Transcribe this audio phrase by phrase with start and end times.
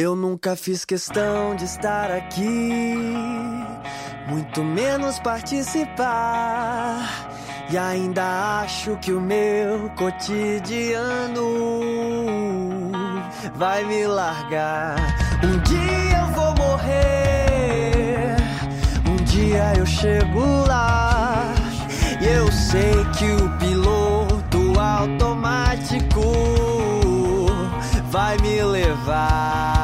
[0.00, 2.94] Eu nunca fiz questão de estar aqui,
[4.28, 7.02] muito menos participar.
[7.68, 11.42] E ainda acho que o meu cotidiano
[13.56, 14.94] vai me largar.
[15.42, 18.36] Um dia eu vou morrer,
[19.04, 21.52] um dia eu chego lá.
[22.20, 26.22] E eu sei que o piloto automático
[28.10, 29.77] vai me levar.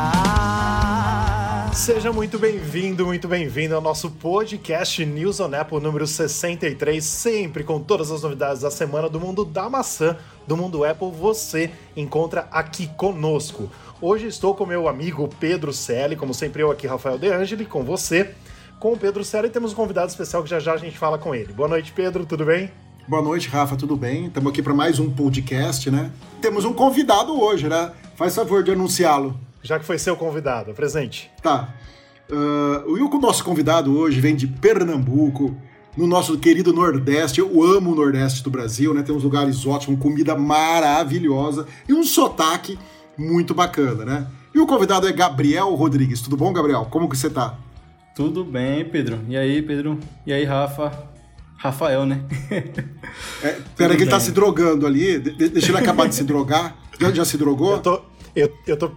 [1.85, 7.79] Seja muito bem-vindo, muito bem-vindo ao nosso podcast News on Apple número 63, sempre com
[7.79, 10.17] todas as novidades da semana do mundo da maçã,
[10.49, 13.71] do mundo Apple, você encontra aqui conosco.
[14.01, 17.85] Hoje estou com meu amigo Pedro Selle, como sempre eu aqui, Rafael De Angeli, com
[17.85, 18.35] você.
[18.81, 21.35] Com o Pedro Selle temos um convidado especial que já já a gente fala com
[21.35, 21.53] ele.
[21.53, 22.71] Boa noite, Pedro, tudo bem?
[23.07, 24.29] Boa noite, Rafa, tudo bem?
[24.29, 26.11] Estamos aqui para mais um podcast, né?
[26.41, 27.93] Temos um convidado hoje, né?
[28.17, 29.39] Faz favor de anunciá-lo.
[29.65, 31.31] Já que foi seu convidado, presente.
[31.43, 31.75] Tá.
[32.31, 35.57] Uh, o nosso convidado hoje vem de Pernambuco,
[35.97, 37.41] no nosso querido Nordeste.
[37.41, 39.03] Eu amo o Nordeste do Brasil, né?
[39.03, 42.79] Tem uns lugares ótimos, comida maravilhosa e um sotaque
[43.17, 44.27] muito bacana, né?
[44.55, 46.21] E o convidado é Gabriel Rodrigues.
[46.21, 46.87] Tudo bom, Gabriel?
[46.91, 47.57] Como que você tá?
[48.15, 49.21] Tudo bem, Pedro.
[49.29, 49.99] E aí, Pedro?
[50.27, 50.93] E aí, Rafa?
[51.57, 52.23] Rafael, né?
[53.43, 55.19] É, pera que ele tá se drogando ali.
[55.19, 56.77] De deixa ele acabar de se drogar.
[57.01, 57.73] Já, já se drogou?
[57.73, 58.03] Eu tô,
[58.37, 58.91] eu, eu, tô,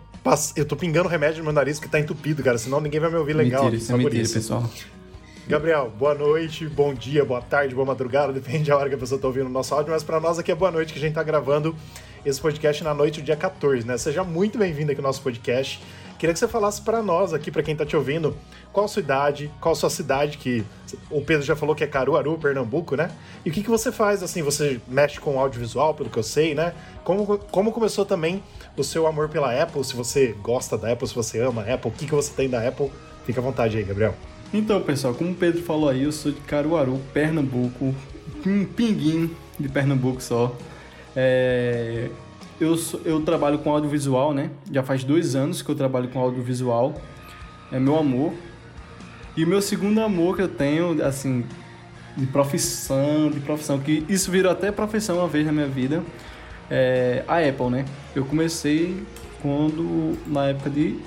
[0.55, 2.57] eu tô pingando remédio no meu nariz que tá entupido, cara.
[2.57, 3.63] Senão ninguém vai me ouvir legal.
[3.63, 4.33] Mentira, isso é mentira, isso.
[4.33, 4.69] pessoal.
[5.47, 9.19] Gabriel, boa noite, bom dia, boa tarde, boa madrugada, depende da hora que a pessoa
[9.19, 11.13] tá ouvindo o nosso áudio, mas para nós aqui é boa noite que a gente
[11.13, 11.73] tá gravando
[12.25, 13.97] esse podcast na noite do dia 14, né?
[13.97, 15.81] Seja muito bem-vindo aqui ao nosso podcast.
[16.19, 18.35] Queria que você falasse para nós aqui, para quem tá te ouvindo,
[18.73, 20.65] qual a sua idade, qual a sua cidade, que
[21.11, 23.11] o Pedro já falou que é Caruaru, Pernambuco, né?
[23.45, 26.55] E o que, que você faz, assim, você mexe com audiovisual, pelo que eu sei,
[26.55, 26.73] né?
[27.03, 28.43] Como, como começou também
[28.77, 31.89] o seu amor pela Apple, se você gosta da Apple, se você ama a Apple,
[31.89, 32.91] o que, que você tem da Apple?
[33.25, 34.13] Fica à vontade aí, Gabriel.
[34.53, 37.93] Então, pessoal, como o Pedro falou aí, eu sou de Caruaru, Pernambuco,
[38.45, 40.55] um pinguim de Pernambuco só.
[41.15, 42.09] É,
[42.59, 44.51] eu, eu trabalho com audiovisual, né?
[44.71, 47.01] Já faz dois anos que eu trabalho com audiovisual.
[47.71, 48.33] É meu amor.
[49.35, 51.43] E o meu segundo amor que eu tenho, assim,
[52.15, 56.03] de profissão, de profissão, que isso virou até profissão uma vez na minha vida,
[56.69, 57.85] é a Apple, né?
[58.15, 59.03] Eu comecei
[59.41, 60.99] quando, na época de...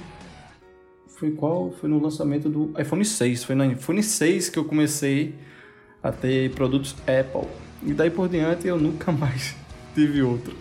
[1.09, 1.71] Foi qual?
[1.72, 3.44] Foi no lançamento do iPhone 6.
[3.44, 5.34] Foi no iPhone 6 que eu comecei
[6.03, 7.48] a ter produtos Apple.
[7.82, 9.54] E daí por diante eu nunca mais
[9.94, 10.56] tive outro.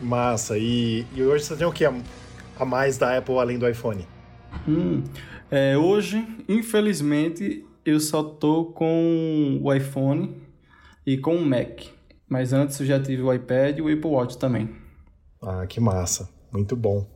[0.00, 0.58] Massa.
[0.58, 4.06] E, e hoje você tem o que a mais da Apple além do iPhone?
[4.66, 5.04] Hum,
[5.50, 10.34] é, hoje, infelizmente, eu só tô com o iPhone
[11.06, 11.95] e com o Mac.
[12.28, 14.68] Mas antes eu já tive o iPad e o Apple Watch também.
[15.42, 16.28] Ah, que massa.
[16.52, 17.06] Muito bom.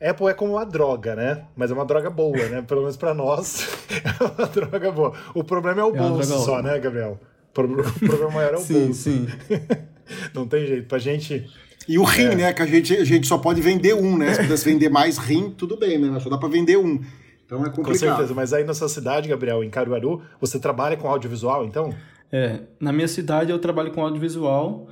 [0.00, 1.44] Apple é como uma droga, né?
[1.54, 2.62] Mas é uma droga boa, né?
[2.62, 5.12] Pelo menos para nós, é uma droga boa.
[5.34, 7.20] O problema é o é bolso só, né, Gabriel?
[7.52, 8.94] O problema maior é o sim, bolso.
[8.94, 9.58] Sim, sim.
[10.32, 10.88] Não tem jeito.
[10.88, 11.46] Pra gente
[11.88, 12.34] e o rim, é.
[12.34, 12.52] né?
[12.52, 14.34] Que a gente, a gente só pode vender um, né?
[14.34, 16.08] Se pudesse vender mais rim, tudo bem, né?
[16.10, 17.00] Mas só dá para vender um.
[17.44, 17.86] Então é complicado.
[17.86, 21.94] Com certeza, mas aí na sua cidade, Gabriel, em Caruaru, você trabalha com audiovisual, então?
[22.32, 24.88] É, na minha cidade eu trabalho com audiovisual.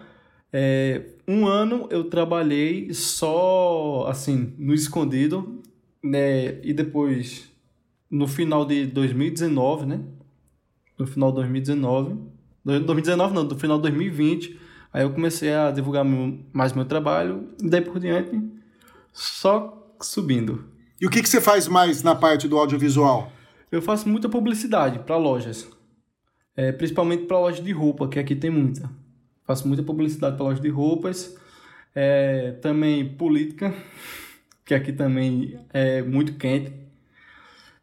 [0.52, 5.62] É, um ano eu trabalhei só, assim, no escondido,
[6.04, 6.60] né?
[6.62, 7.50] E depois,
[8.10, 10.00] no final de 2019, né?
[10.98, 12.16] No final de 2019.
[12.62, 14.60] 2019 não, no final de 2020
[14.92, 16.04] Aí eu comecei a divulgar
[16.52, 18.40] mais meu trabalho, e daí por diante,
[19.12, 20.64] só subindo.
[21.00, 23.32] E o que, que você faz mais na parte do audiovisual?
[23.70, 25.68] Eu faço muita publicidade para lojas,
[26.56, 28.90] é, principalmente para lojas de roupa, que aqui tem muita.
[29.44, 31.36] Faço muita publicidade para lojas de roupas,
[31.94, 33.74] é, também política,
[34.64, 36.72] que aqui também é muito quente.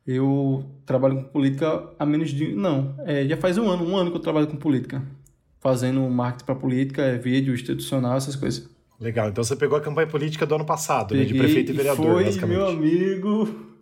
[0.05, 2.55] Eu trabalho com política há menos de.
[2.55, 5.03] Não, é, já faz um ano, um ano que eu trabalho com política
[5.59, 8.69] fazendo marketing para política, é vídeo institucional, essas coisas.
[8.99, 12.13] Legal, então você pegou a campanha política do ano passado, né, de prefeito e vereador,
[12.13, 12.57] foi, basicamente.
[12.57, 13.76] meu amigo,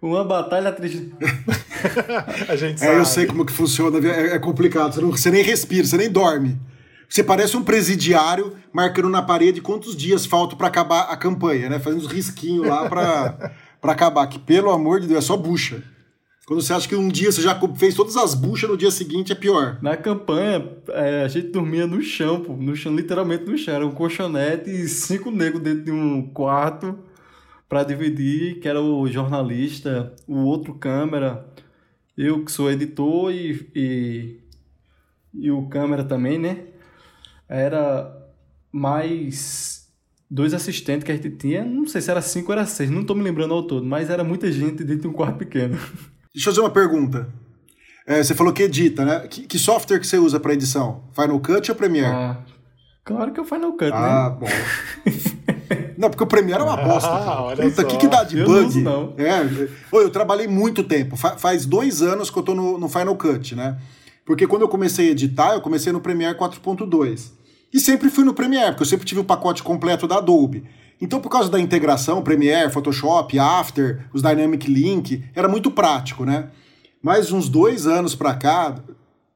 [0.00, 1.12] uma batalha triste.
[2.48, 2.92] a gente sabe.
[2.92, 5.96] É, eu sei como que funciona, é, é complicado, você, não, você nem respira, você
[5.96, 6.58] nem dorme.
[7.08, 11.78] Você parece um presidiário marcando na parede quantos dias faltam para acabar a campanha, né?
[11.78, 13.54] Fazendo uns risquinhos lá para
[13.92, 15.82] acabar, que pelo amor de Deus, é só bucha.
[16.46, 19.32] Quando você acha que um dia você já fez todas as buchas, no dia seguinte
[19.32, 19.78] é pior.
[19.82, 23.74] Na campanha, é, a gente dormia no chão, pô, no chão, literalmente no chão.
[23.74, 26.98] Era um colchonete e cinco negros dentro de um quarto
[27.68, 31.46] para dividir, que era o jornalista, o outro câmera,
[32.16, 34.40] eu que sou editor e, e,
[35.34, 36.64] e o câmera também, né?
[37.48, 38.12] Era
[38.72, 39.86] mais
[40.30, 43.04] dois assistentes que a gente tinha, não sei se era cinco ou era seis, não
[43.04, 45.78] tô me lembrando ao todo, mas era muita gente dentro de um quarto pequeno.
[46.34, 47.28] Deixa eu fazer uma pergunta.
[48.06, 49.26] É, você falou que edita, né?
[49.28, 51.04] Que, que software que você usa para edição?
[51.14, 52.14] Final Cut ou Premiere?
[52.14, 52.42] Ah,
[53.04, 54.36] claro que é o Final Cut, ah, né?
[54.40, 54.46] bom.
[55.98, 57.08] não, porque o Premiere é uma bosta.
[57.12, 57.88] Ah, olha Puta, só.
[57.88, 58.80] que, que dá de Eu bug?
[58.80, 59.14] não não.
[59.18, 59.40] É,
[59.92, 61.16] eu trabalhei muito tempo.
[61.16, 63.76] Fa- faz dois anos que eu tô no, no Final Cut, né?
[64.24, 67.32] Porque quando eu comecei a editar, eu comecei no Premiere 4.2.
[67.72, 70.64] E sempre fui no Premiere, porque eu sempre tive o pacote completo da Adobe.
[71.00, 76.48] Então, por causa da integração, Premiere, Photoshop, After, os Dynamic Link, era muito prático, né?
[77.02, 78.74] Mas uns dois anos pra cá,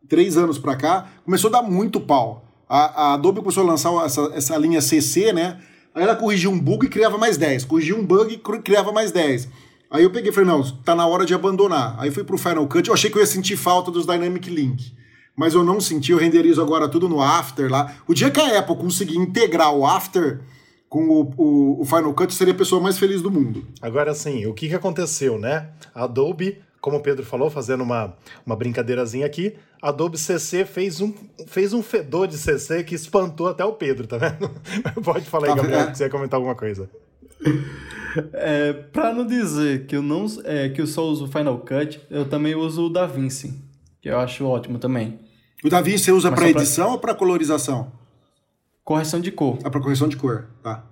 [0.08, 2.44] três anos pra cá, começou a dar muito pau.
[2.68, 5.58] A, a Adobe começou a lançar essa, essa linha CC, né?
[5.94, 7.64] Aí ela corrigia um bug e criava mais 10.
[7.64, 9.48] Corrigia um bug e cri- criava mais 10.
[9.90, 11.96] Aí eu peguei e falei, não, tá na hora de abandonar.
[11.98, 14.92] Aí fui pro Final Cut, eu achei que eu ia sentir falta dos Dynamic Link.
[15.36, 17.94] Mas eu não senti, eu renderizo agora tudo no After lá.
[18.06, 20.40] O dia que a Apple conseguir integrar o After
[20.88, 23.66] com o, o, o Final Cut, seria a pessoa mais feliz do mundo.
[23.80, 25.68] Agora sim, o que, que aconteceu, né?
[25.94, 28.14] A Adobe, como o Pedro falou, fazendo uma,
[28.44, 31.14] uma brincadeirazinha aqui, a Adobe CC fez um,
[31.46, 34.50] fez um fedor de CC que espantou até o Pedro, tá vendo?
[35.02, 36.90] Pode falar aí, Tá Gabriel, que você ia comentar alguma coisa.
[38.34, 41.98] É, pra não dizer que eu não é, que eu só uso o Final Cut,
[42.10, 43.54] eu também uso o DaVinci,
[44.02, 45.18] que eu acho ótimo também.
[45.64, 47.90] O Davi você usa para só pra- edição ou para colorização?
[48.84, 49.58] Correção de cor.
[49.64, 50.84] Ah, para correção de cor, tá.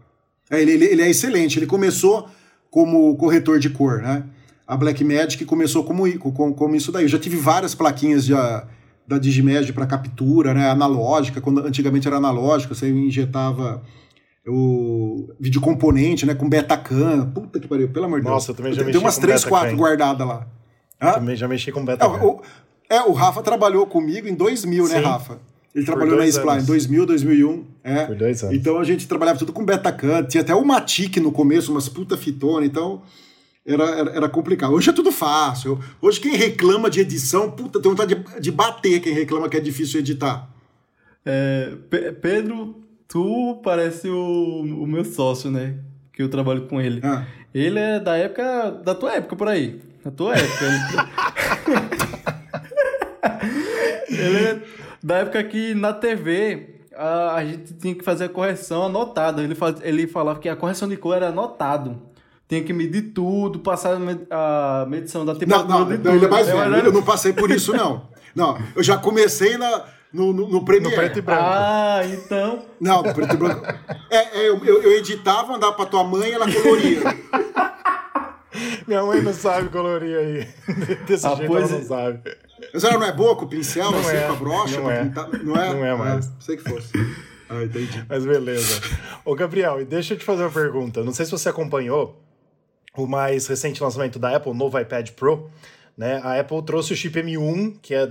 [0.50, 1.58] É, ele, ele, ele é excelente.
[1.58, 2.26] Ele começou
[2.70, 4.24] como corretor de cor, né?
[4.70, 7.04] A Blackmagic começou como, como, como isso daí.
[7.04, 8.64] Eu já tive várias plaquinhas de, ah,
[9.04, 10.70] da Digimagic para captura, né?
[10.70, 13.82] Analógica, quando antigamente era analógica, você injetava
[14.46, 16.34] o vídeo componente, né?
[16.34, 17.30] Com Betacam.
[17.34, 18.34] Puta que pariu, pelo amor de Deus.
[18.34, 19.58] Nossa, eu também já Tem mexi umas com três, Betacam.
[19.58, 20.46] quatro guardadas lá.
[21.14, 22.08] Também já mexi com É, beta.
[22.08, 22.40] o,
[22.88, 25.04] é, o Rafa trabalhou comigo em 2000, né, Sim.
[25.04, 25.38] Rafa?
[25.74, 26.66] Ele trabalhou na Spline em anos.
[26.66, 27.64] 2000, 2001.
[27.82, 28.04] É.
[28.06, 28.56] Por dois anos.
[28.56, 30.24] Então a gente trabalhava tudo com Betacam.
[30.24, 32.66] Tinha até o Matic no começo, umas puta fitona.
[32.66, 33.02] Então
[33.66, 34.72] era, era, era complicado.
[34.72, 35.78] Hoje é tudo fácil.
[36.00, 39.60] Hoje quem reclama de edição, puta, tem vontade de, de bater quem reclama que é
[39.60, 40.48] difícil editar.
[41.24, 45.76] É, Pe- Pedro, tu parece o, o meu sócio, né?
[46.12, 47.00] Que eu trabalho com ele.
[47.04, 47.24] Ah.
[47.54, 48.70] Ele é da época.
[48.84, 49.80] da tua época por aí.
[50.04, 50.64] Da tua época.
[54.08, 54.62] ele, ele é
[55.02, 59.42] da época que na TV a, a gente tinha que fazer a correção anotada.
[59.42, 62.00] Ele, faz, ele falava que a correção de cor era anotado.
[62.50, 66.02] Tinha que medir tudo, passar a med- a medição da Não, temperatura não, de não,
[66.02, 66.16] tudo.
[66.16, 66.76] ele é mais Eu velho.
[66.86, 68.08] Eu não passei por isso, não.
[68.34, 70.90] Não, eu já comecei na, no, no, no Premiere.
[70.96, 71.42] No preto e branco.
[71.44, 72.64] Ah, então.
[72.80, 73.64] Não, preto e branco.
[74.10, 77.00] É, é, eu, eu, editava, andava pra tua mãe e ela coloria.
[78.86, 80.48] Minha mãe não sabe colorir aí.
[81.06, 81.82] Desse Ah, jeito ela pois não é.
[81.82, 82.20] sabe.
[82.74, 84.90] Mas ela não é boa com o pincel, Não assim, é, com a brocha, não
[84.90, 85.04] é.
[85.04, 85.28] pintar?
[85.44, 85.72] Não é?
[85.72, 86.26] Não é mais.
[86.26, 86.90] Ah, sei que fosse.
[87.48, 88.04] Ah, entendi.
[88.08, 88.80] Mas beleza.
[89.24, 91.02] Ô, Gabriel, e deixa eu te fazer uma pergunta.
[91.04, 92.20] Não sei se você acompanhou
[92.96, 95.50] o mais recente lançamento da Apple, o novo iPad Pro.
[95.96, 96.20] Né?
[96.22, 98.10] A Apple trouxe o chip M1, que é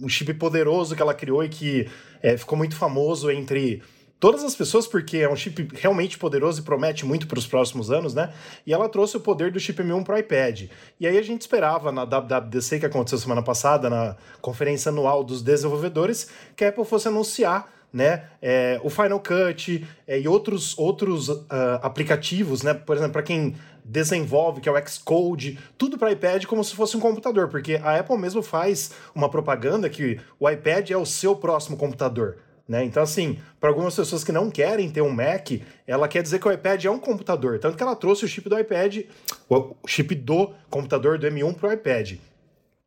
[0.00, 1.88] um chip poderoso que ela criou e que
[2.22, 3.82] é, ficou muito famoso entre
[4.20, 7.90] todas as pessoas, porque é um chip realmente poderoso e promete muito para os próximos
[7.90, 8.32] anos, né?
[8.66, 10.64] E ela trouxe o poder do chip M1 para o iPad.
[10.98, 15.42] E aí a gente esperava na WWDC, que aconteceu semana passada, na conferência anual dos
[15.42, 18.24] desenvolvedores, que a Apple fosse anunciar né?
[18.42, 22.74] É, o Final Cut é, e outros, outros ah, aplicativos, né?
[22.74, 23.56] Por exemplo, para quem
[23.88, 27.98] desenvolve, que é o Xcode, tudo para iPad como se fosse um computador, porque a
[27.98, 32.36] Apple mesmo faz uma propaganda que o iPad é o seu próximo computador.
[32.68, 32.84] Né?
[32.84, 35.52] Então, assim, para algumas pessoas que não querem ter um Mac,
[35.86, 37.58] ela quer dizer que o iPad é um computador.
[37.58, 39.04] Tanto que ela trouxe o chip do iPad,
[39.48, 42.18] o chip do computador do M1 para o iPad.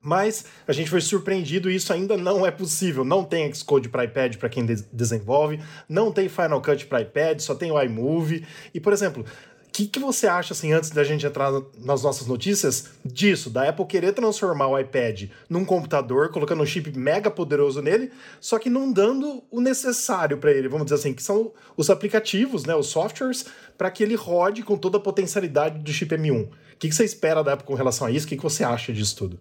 [0.03, 3.03] Mas a gente foi surpreendido e isso ainda não é possível.
[3.03, 7.39] Não tem Xcode para iPad para quem de desenvolve, não tem Final Cut para iPad,
[7.39, 8.45] só tem o iMovie.
[8.73, 9.23] E, por exemplo,
[9.71, 13.85] que, que você acha, assim, antes da gente entrar nas nossas notícias, disso, da Apple
[13.85, 18.91] querer transformar o iPad num computador, colocando um chip mega poderoso nele, só que não
[18.91, 23.45] dando o necessário para ele, vamos dizer assim, que são os aplicativos, né, os softwares,
[23.77, 26.43] para que ele rode com toda a potencialidade do chip M1.
[26.43, 28.25] O que, que você espera da Apple com relação a isso?
[28.25, 29.39] O que, que você acha disso tudo?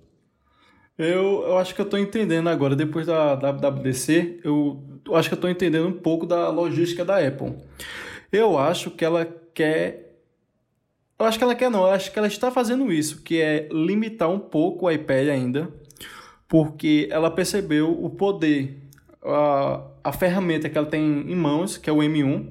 [1.00, 4.82] Eu, eu acho que eu tô entendendo agora, depois da WWDC, eu,
[5.14, 7.54] acho que eu tô entendendo um pouco da logística da Apple.
[8.30, 10.09] Eu acho que ela quer.
[11.20, 13.68] Eu acho que ela quer não, eu acho que ela está fazendo isso, que é
[13.70, 15.68] limitar um pouco o iPad ainda,
[16.48, 18.88] porque ela percebeu o poder,
[19.22, 22.48] a, a ferramenta que ela tem em mãos, que é o M1,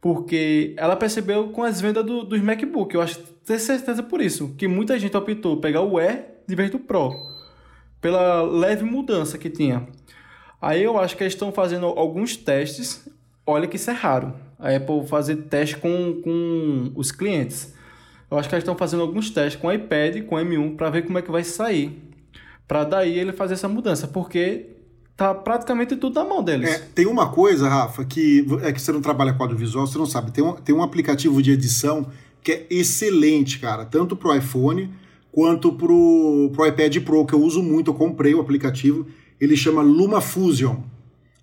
[0.00, 2.92] porque ela percebeu com as vendas do, dos MacBook.
[2.92, 6.68] Eu acho ter certeza por isso, que muita gente optou pegar o Air de vez
[6.68, 7.12] do Pro,
[8.00, 9.86] pela leve mudança que tinha.
[10.60, 13.08] Aí eu acho que eles estão fazendo alguns testes
[13.46, 14.34] olha que isso é raro.
[14.58, 17.74] A Apple fazer teste com, com os clientes.
[18.30, 20.88] Eu acho que eles estão fazendo alguns testes com o iPad, com o M1, para
[20.88, 22.02] ver como é que vai sair.
[22.66, 24.70] Para daí ele fazer essa mudança, porque
[25.16, 26.70] tá praticamente tudo na mão deles.
[26.70, 30.06] É, tem uma coisa, Rafa, que é que você não trabalha com audiovisual, você não
[30.06, 30.30] sabe.
[30.30, 32.06] Tem um, tem um aplicativo de edição
[32.42, 34.92] que é excelente, cara, tanto pro iPhone
[35.30, 39.06] quanto pro, pro iPad Pro, que eu uso muito, eu comprei o aplicativo.
[39.40, 40.76] Ele chama LumaFusion.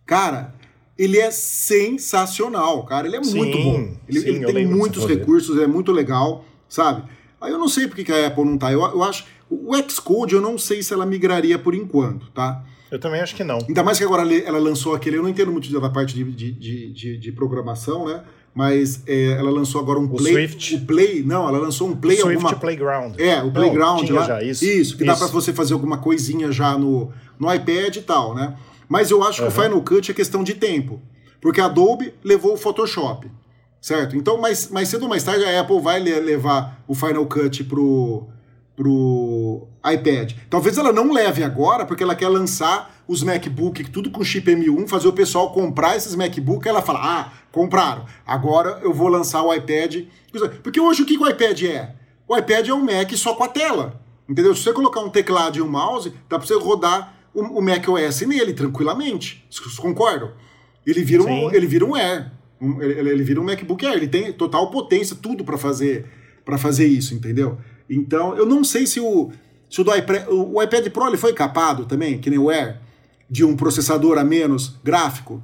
[0.05, 0.55] Cara,
[0.99, 3.07] ele é sensacional, cara.
[3.07, 3.91] Ele é Sim, muito bom.
[4.07, 7.03] Ele, sim, ele tem muitos recursos, é muito legal, sabe?
[7.39, 8.71] Aí eu não sei porque que a Apple não tá.
[8.71, 9.25] Eu, eu acho.
[9.49, 12.63] O Xcode eu não sei se ela migraria por enquanto, tá?
[12.91, 13.59] Eu também acho que não.
[13.67, 15.17] Ainda mais que agora ela lançou aquele.
[15.17, 16.51] Eu não entendo muito da parte de, de,
[16.91, 18.23] de, de- programação, né?
[18.53, 20.33] Mas é, ela lançou agora um O Play.
[20.33, 20.75] Swift.
[20.75, 21.23] O Play.
[21.23, 22.59] Não, ela lançou um Play Swift alguma.
[22.59, 23.13] Playground.
[23.19, 24.25] É, o Não, Playground tinha lá.
[24.25, 24.97] já, isso.
[24.97, 25.21] que dá Isso.
[25.23, 28.55] pra você fazer alguma coisinha já no, no iPad e tal, né?
[28.89, 30.99] Mas eu acho que o Final Cut é questão de tempo.
[31.39, 33.31] Porque a Adobe levou o Photoshop,
[33.79, 34.17] certo?
[34.17, 37.63] Então, mais, mais cedo ou mais tarde, a Apple vai le- levar o Final Cut
[37.63, 38.27] pro,
[38.75, 40.33] pro iPad.
[40.49, 44.87] Talvez ela não leve agora, porque ela quer lançar os MacBook, tudo com chip M1,
[44.87, 49.53] fazer o pessoal comprar esses MacBook, ela fala, ah, compraram, agora eu vou lançar o
[49.53, 50.05] iPad.
[50.63, 51.95] Porque hoje o que, que o iPad é?
[52.27, 54.53] O iPad é um Mac só com a tela, entendeu?
[54.55, 57.87] Se você colocar um teclado e um mouse, dá pra você rodar o, o Mac
[57.87, 59.45] OS nele tranquilamente.
[59.49, 60.31] Vocês concordam?
[60.85, 64.07] Ele vira um, ele vira um Air, um- ele, ele vira um MacBook Air, ele
[64.07, 66.05] tem total potência, tudo para fazer
[66.45, 67.57] para fazer isso, entendeu?
[67.87, 69.29] Então, eu não sei se o
[69.69, 72.79] se o, do iPad, o, iPad Pro ele foi capado também, que nem o Air,
[73.29, 75.43] de um processador a menos gráfico.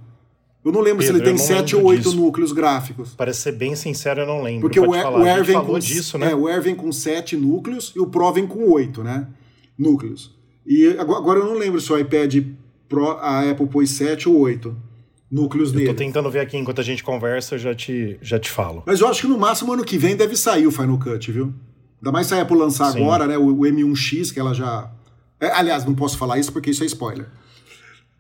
[0.64, 2.16] Eu não lembro se Pedro, ele tem eu não 7 ou lembro 8 disso.
[2.16, 3.14] núcleos gráficos.
[3.14, 4.62] Para ser bem sincero, eu não lembro.
[4.62, 6.32] Porque o Air, o Air vem com disso, né?
[6.32, 9.28] é, o Air vem com 7 núcleos e o Pro vem com 8, né?
[9.78, 10.34] Núcleos.
[10.66, 12.44] E agora, eu não lembro se o iPad
[12.88, 14.76] Pro a Apple pôs 7 ou 8
[15.30, 15.90] núcleos Eu nele.
[15.90, 18.84] tô tentando ver aqui enquanto a gente conversa, eu já te, já te falo.
[18.86, 21.54] Mas eu acho que no máximo ano que vem deve sair o Final Cut, viu?
[22.02, 23.02] Ainda mais se a Apple lançar Sim.
[23.02, 23.38] agora, né?
[23.38, 24.92] O, o M1X, que ela já.
[25.40, 27.28] É, aliás, não posso falar isso porque isso é spoiler.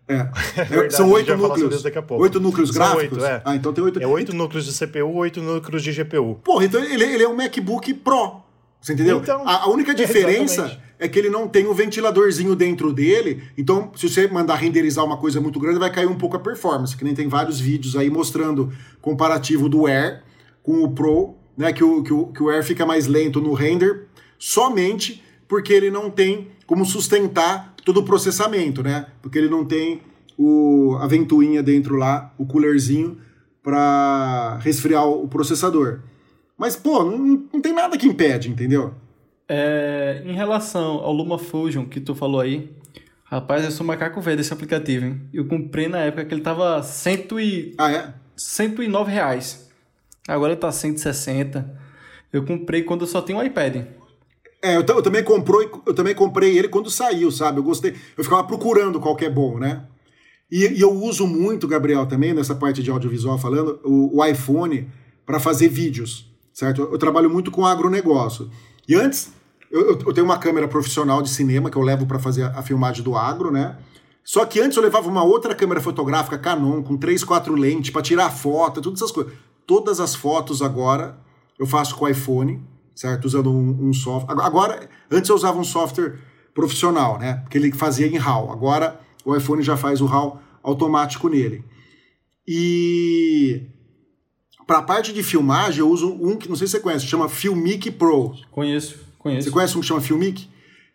[0.07, 0.23] É.
[0.65, 1.83] verdade, São a gente oito núcleos.
[2.11, 3.17] Oito núcleos São gráficos?
[3.17, 3.41] oito, é.
[3.45, 4.01] Ah, então tem oito.
[4.01, 6.35] É oito núcleos de CPU, oito núcleos de GPU.
[6.43, 8.41] Porra, então ele, ele é um MacBook Pro.
[8.81, 9.17] Você entendeu?
[9.17, 10.79] Então, a, a única diferença.
[10.97, 13.43] É que ele não tem o ventiladorzinho dentro dele.
[13.57, 16.95] Então, se você mandar renderizar uma coisa muito grande, vai cair um pouco a performance.
[16.95, 18.71] Que nem tem vários vídeos aí mostrando
[19.01, 20.23] comparativo do Air
[20.63, 21.73] com o Pro, né?
[21.73, 25.91] Que o, que o, que o Air fica mais lento no render, somente porque ele
[25.91, 29.07] não tem como sustentar todo o processamento, né?
[29.21, 30.01] Porque ele não tem
[30.37, 33.17] o, a ventoinha dentro lá, o coolerzinho,
[33.61, 35.99] para resfriar o processador.
[36.57, 38.93] Mas, pô, não, não tem nada que impede, entendeu?
[39.47, 42.71] É, em relação ao LumaFusion que tu falou aí,
[43.23, 45.21] rapaz, eu sou macaco velho desse aplicativo, hein?
[45.33, 48.13] Eu comprei na época que ele tava cento e, Ah, é?
[48.35, 49.69] 109 reais.
[50.27, 51.79] Agora ele tá 160.
[52.33, 53.85] Eu comprei quando eu só tinha um iPad.
[54.61, 57.59] É, eu, eu também comprei, eu também comprei ele quando saiu, sabe?
[57.59, 57.93] Eu gostei.
[58.17, 59.83] Eu ficava procurando qual que é bom, né?
[60.51, 64.87] E, e eu uso muito, Gabriel, também, nessa parte de audiovisual falando, o, o iPhone
[65.25, 66.81] para fazer vídeos, certo?
[66.81, 68.49] Eu, eu trabalho muito com agronegócio.
[68.87, 69.31] E antes,
[69.71, 73.03] eu, eu- tenho uma câmera profissional de cinema que eu levo para fazer a, filmagem
[73.03, 73.77] do agro, né?
[74.23, 78.01] Só que antes eu levava uma outra câmera fotográfica Canon com 3, 4 lentes para
[78.01, 79.33] tirar foto, todas essas coisas.
[79.67, 81.17] Todas as fotos agora
[81.59, 82.61] eu faço com o iPhone,
[82.95, 83.25] certo?
[83.25, 84.35] Usando um, um software.
[84.41, 86.15] Agora, antes eu usava um software
[86.53, 87.35] profissional, né?
[87.43, 88.51] Porque ele fazia em RAW.
[88.51, 91.63] Agora o iPhone já faz o RAW automático nele.
[92.47, 93.67] E
[94.67, 97.29] para a parte de filmagem eu uso um que não sei se você conhece, chama
[97.29, 98.33] Filmic Pro.
[98.51, 99.43] Conheço, conheço.
[99.43, 100.47] Você conhece um que chama Filmic?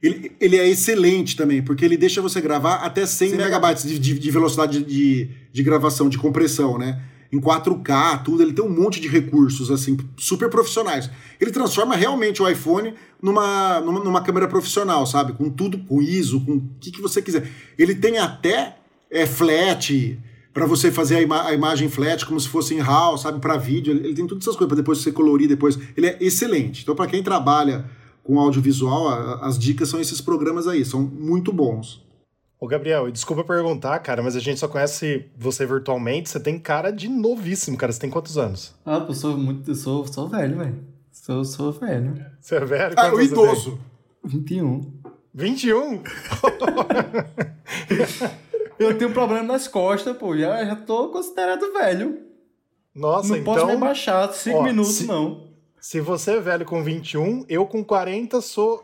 [0.02, 4.18] Ele, ele é excelente também, porque ele deixa você gravar até 100 megabytes de, de-
[4.18, 7.02] de velocidade de, de gravação, de compressão, né?
[7.30, 8.42] Em 4K, tudo.
[8.42, 11.10] Ele tem um monte de recursos, assim, super profissionais.
[11.38, 15.34] Ele transforma realmente o iPhone numa, numa, numa câmera profissional, sabe?
[15.34, 17.46] Com tudo, com ISO, com o que, que você quiser.
[17.78, 18.78] Ele tem até
[19.10, 20.18] é, flat,
[20.52, 23.56] para você fazer a, ima- a imagem flat como se fosse em RAW, sabe, para
[23.56, 23.92] vídeo.
[23.92, 25.78] Ele, ele tem todas essas coisas para depois você colorir depois.
[25.96, 26.82] Ele é excelente.
[26.82, 27.84] Então, para quem trabalha
[28.22, 32.04] com audiovisual, a- as dicas são esses programas aí, são muito bons.
[32.58, 36.28] Ô, Gabriel, e desculpa perguntar, cara, mas a gente só conhece você virtualmente.
[36.28, 37.90] Você tem cara de novíssimo, cara.
[37.90, 38.74] Você tem quantos anos?
[38.84, 39.70] Ah, pô, eu sou muito.
[39.70, 40.78] Eu sou, sou velho, velho.
[41.10, 42.22] Sou, sou velho.
[42.40, 42.94] Você é velho?
[42.98, 43.44] Ah, o você tem?
[43.44, 43.78] idoso.
[44.24, 44.92] 21.
[45.32, 46.02] 21?
[48.80, 50.34] Eu tenho problema nas costas, pô.
[50.36, 52.18] Já, já tô considerado velho.
[52.94, 53.54] Nossa, não então.
[53.54, 55.48] posso me baixar 5 ó, minutos, se- não.
[55.78, 58.82] Se você é velho com 21, eu com 40 sou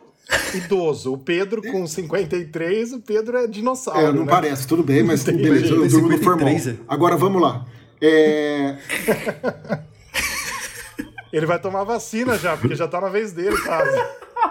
[0.55, 1.15] idoso.
[1.15, 4.01] O Pedro com 53, o Pedro é dinossauro.
[4.01, 4.31] É, não né?
[4.31, 6.85] parece, tudo bem, mas Tem- beleza, eu durmo no 53, formal.
[6.89, 7.65] Agora vamos lá.
[8.01, 8.77] É...
[11.33, 13.99] Ele vai tomar vacina já, porque já tá na vez dele, quase.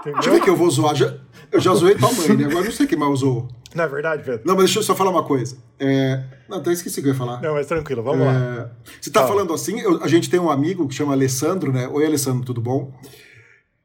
[0.04, 0.96] Deixa eu ver que eu vou zoar.
[0.96, 1.16] Já,
[1.52, 2.46] eu já zoei tua mãe, né?
[2.46, 3.48] Agora não sei quem mais usou.
[3.75, 4.41] Não é verdade, Pedro?
[4.46, 5.58] Não, mas deixa eu só falar uma coisa.
[5.79, 6.24] É...
[6.48, 7.41] Não, até esqueci o que eu ia falar.
[7.41, 8.25] Não, mas tranquilo, vamos é...
[8.25, 8.72] lá.
[9.00, 9.34] Você tá Fala.
[9.34, 11.88] falando assim, eu, a gente tem um amigo que chama Alessandro, né?
[11.88, 12.94] Oi, Alessandro, tudo bom?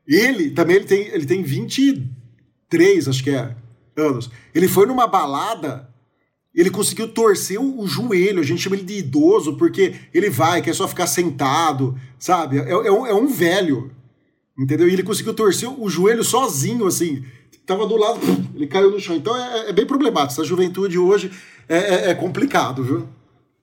[0.07, 3.55] Ele também ele tem, ele tem 23, acho que é,
[3.97, 4.31] anos.
[4.55, 5.91] Ele foi numa balada
[6.55, 10.75] ele conseguiu torcer o, joelho, a gente chama ele de idoso, porque ele vai, quer
[10.75, 12.59] só ficar sentado, sabe?
[12.59, 13.91] É, é, um, é um velho,
[14.59, 14.89] entendeu?
[14.89, 17.25] E ele conseguiu torcer o joelho sozinho, assim.
[17.67, 18.21] Tava do lado,
[18.55, 19.17] ele caiu no chão.
[19.17, 20.33] Então é, é bem problemático.
[20.33, 21.31] Essa juventude hoje
[21.69, 23.09] é, é, é complicado, viu?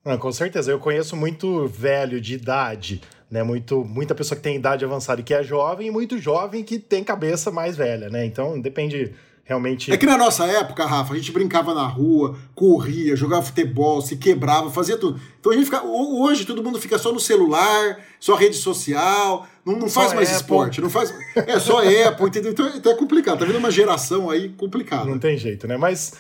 [0.06, 0.72] Não, com certeza.
[0.72, 3.44] Eu conheço muito velho de idade, né?
[3.44, 6.80] Muito, muita pessoa que tem idade avançada e que é jovem, e muito jovem que
[6.80, 8.26] tem cabeça mais velha, né?
[8.26, 9.14] Então depende
[9.48, 9.92] realmente.
[9.92, 14.18] É que na nossa época, Rafa, a gente brincava na rua, corria, jogava futebol, se
[14.18, 15.20] quebrava, fazia tudo.
[15.40, 15.82] Então a gente fica.
[15.84, 20.42] Hoje todo mundo fica só no celular, só rede social, não, não faz mais Apple.
[20.42, 21.14] esporte, não faz.
[21.36, 22.52] É só Apple, entendeu?
[22.52, 23.40] Então, então é complicado.
[23.40, 25.06] Tá vendo uma geração aí complicada.
[25.06, 25.78] Não tem jeito, né?
[25.78, 26.14] Mas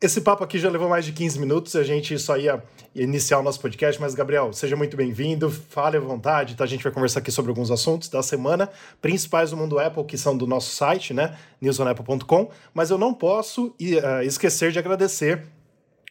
[0.00, 2.62] esse papo aqui já levou mais de 15 minutos, a gente só ia
[2.94, 6.64] iniciar o nosso podcast, mas Gabriel, seja muito bem-vindo, fale à vontade, tá?
[6.64, 8.68] A gente vai conversar aqui sobre alguns assuntos da semana,
[9.00, 11.36] principais do mundo Apple, que são do nosso site, né?
[11.60, 15.42] newsonapple.com, mas eu não posso uh, esquecer de agradecer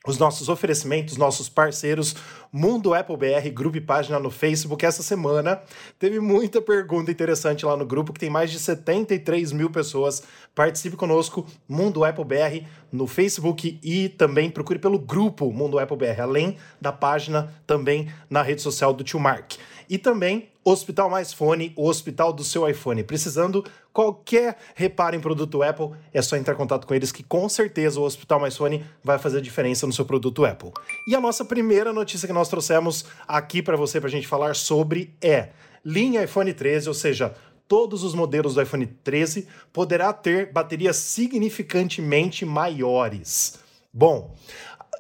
[0.06, 2.16] os nossos oferecimentos, nossos parceiros,
[2.52, 4.86] Mundo Apple BR, grupo e página no Facebook.
[4.86, 5.62] Essa semana
[5.98, 10.24] teve muita pergunta interessante lá no grupo, que tem mais de 73 mil pessoas.
[10.54, 16.22] Participe conosco, Mundo Apple BR, no Facebook e também procure pelo grupo Mundo Apple BR,
[16.22, 19.54] além da página também na rede social do Tio Mark.
[19.90, 23.04] E também Hospital Mais Fone, o hospital do seu iPhone.
[23.04, 27.50] Precisando qualquer reparo em produto Apple, é só entrar em contato com eles que com
[27.50, 30.72] certeza o Hospital Mais Fone vai fazer diferença no seu produto Apple.
[31.08, 34.56] E a nossa primeira notícia que nós trouxemos aqui para você para a gente falar
[34.56, 35.50] sobre é
[35.84, 37.36] linha iPhone 13, ou seja,
[37.68, 43.60] todos os modelos do iPhone 13 poderá ter baterias significantemente maiores.
[43.92, 44.36] Bom,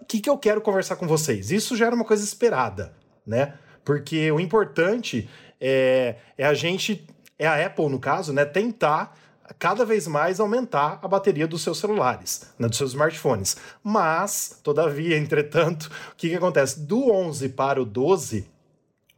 [0.01, 1.51] o que, que eu quero conversar com vocês?
[1.51, 2.93] Isso já era uma coisa esperada,
[3.25, 3.53] né?
[3.83, 9.17] Porque o importante é, é a gente, é a Apple no caso, né, tentar
[9.59, 13.57] cada vez mais aumentar a bateria dos seus celulares, né, dos seus smartphones.
[13.83, 16.79] Mas, todavia, entretanto, o que, que acontece?
[16.79, 18.47] Do 11 para o 12,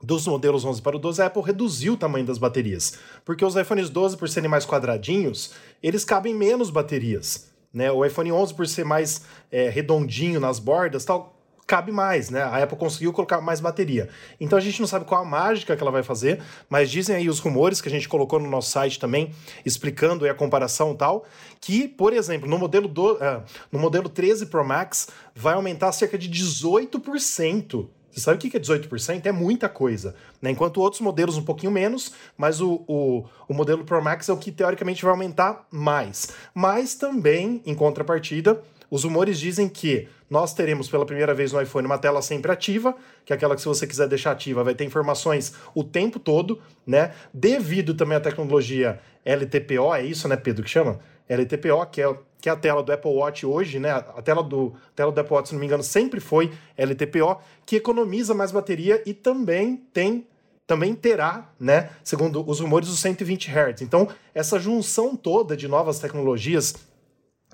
[0.01, 2.97] dos modelos 11 para o 12, a Apple reduziu o tamanho das baterias.
[3.23, 7.49] Porque os iPhones 12, por serem mais quadradinhos, eles cabem menos baterias.
[7.73, 7.91] Né?
[7.91, 11.34] O iPhone 11, por ser mais é, redondinho nas bordas, tal,
[11.67, 12.43] cabe mais, né?
[12.43, 14.09] A Apple conseguiu colocar mais bateria.
[14.39, 17.29] Então a gente não sabe qual a mágica que ela vai fazer, mas dizem aí
[17.29, 19.31] os rumores que a gente colocou no nosso site também,
[19.65, 21.25] explicando a comparação e tal,
[21.59, 26.17] que, por exemplo, no modelo, do, uh, no modelo 13 Pro Max vai aumentar cerca
[26.17, 27.87] de 18%.
[28.15, 29.25] Você sabe o que é 18%?
[29.25, 30.15] É muita coisa.
[30.41, 30.51] Né?
[30.51, 34.37] Enquanto outros modelos um pouquinho menos, mas o, o, o modelo Pro Max é o
[34.37, 36.29] que teoricamente vai aumentar mais.
[36.53, 41.85] Mas também, em contrapartida, os rumores dizem que nós teremos pela primeira vez no iPhone
[41.85, 44.83] uma tela sempre ativa, que é aquela que se você quiser deixar ativa vai ter
[44.83, 47.13] informações o tempo todo, né?
[47.33, 50.99] Devido também à tecnologia LTPO, é isso, né, Pedro, que chama?
[51.27, 53.91] LTPO, que é, que é a tela do Apple Watch hoje, né?
[53.91, 57.41] A tela do, a tela do Apple Watch, se não me engano, sempre foi LTPO,
[57.65, 60.27] que economiza mais bateria e também tem
[60.67, 63.81] também terá, né, segundo os rumores, os 120 Hz.
[63.81, 66.73] Então, essa junção toda de novas tecnologias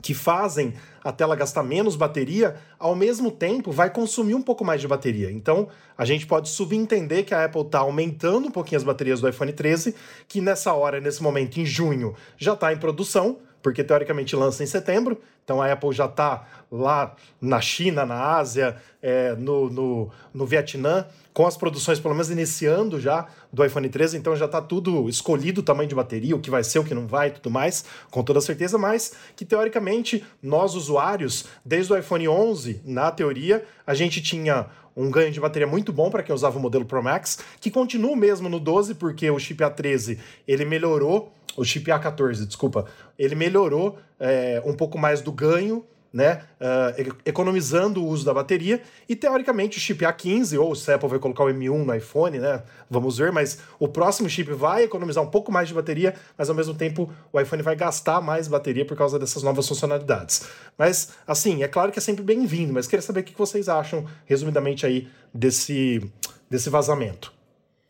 [0.02, 0.74] que fazem
[1.04, 5.32] a tela gastar menos bateria, ao mesmo tempo vai consumir um pouco mais de bateria.
[5.32, 9.30] Então, a gente pode subentender que a Apple está aumentando um pouquinho as baterias do
[9.30, 9.96] iPhone 13,
[10.28, 14.68] que nessa hora, nesse momento, em junho, já está em produção, porque teoricamente lança em
[14.68, 15.20] setembro.
[15.44, 21.06] Então a Apple já está lá na China, na Ásia, é, no, no, no Vietnã,
[21.34, 25.62] com as produções pelo menos iniciando já do iPhone 13, então já está tudo escolhido
[25.62, 27.84] o tamanho de bateria, o que vai ser, o que não vai e tudo mais,
[28.10, 33.94] com toda certeza, mas que teoricamente nós usuários, desde o iPhone 11, na teoria, a
[33.94, 37.40] gente tinha um ganho de bateria muito bom para quem usava o modelo Pro Max,
[37.60, 42.86] que continua mesmo no 12, porque o chip A13 ele melhorou, o chip A14, desculpa,
[43.18, 48.82] ele melhorou é, um pouco mais do ganho né, uh, economizando o uso da bateria,
[49.08, 52.64] e teoricamente o chip A15, ou a Apple vai colocar o M1 no iPhone, né,
[52.90, 56.56] vamos ver, mas o próximo chip vai economizar um pouco mais de bateria, mas ao
[56.56, 60.44] mesmo tempo o iPhone vai gastar mais bateria por causa dessas novas funcionalidades.
[60.78, 64.06] Mas, assim, é claro que é sempre bem-vindo, mas queria saber o que vocês acham,
[64.26, 66.12] resumidamente aí, desse,
[66.50, 67.32] desse vazamento,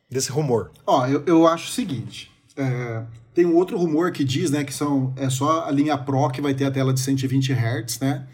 [0.09, 0.71] desse rumor.
[0.85, 3.01] Ó, eu, eu acho o seguinte, é,
[3.33, 6.41] tem um outro rumor que diz, né, que são é só a linha Pro que
[6.41, 8.27] vai ter a tela de 120 Hz, né?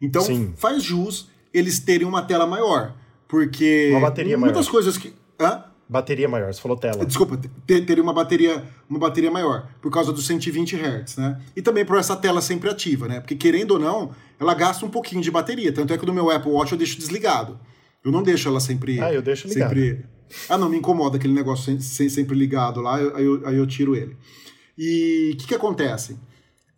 [0.00, 0.52] Então Sim.
[0.56, 2.94] faz jus eles terem uma tela maior.
[3.28, 3.88] Porque.
[3.92, 4.70] Uma bateria muitas maior.
[4.70, 5.14] coisas que.
[5.40, 5.64] Hã?
[5.88, 7.04] Bateria maior, você falou tela.
[7.04, 11.40] Desculpa, te- teria uma bateria, uma bateria maior, por causa dos 120 Hz, né?
[11.54, 13.20] E também por essa tela sempre ativa, né?
[13.20, 15.70] Porque querendo ou não, ela gasta um pouquinho de bateria.
[15.72, 17.58] Tanto é que no meu Apple Watch eu deixo desligado.
[18.04, 19.00] Eu não deixo ela sempre.
[19.00, 19.68] Ah, eu deixo ligado.
[19.68, 20.04] Sempre...
[20.48, 23.56] Ah, não, me incomoda aquele negócio sem, sem- sempre ligado lá, eu- aí eu, aí
[23.56, 24.16] eu tiro ele.
[24.78, 26.16] E o que, que acontece?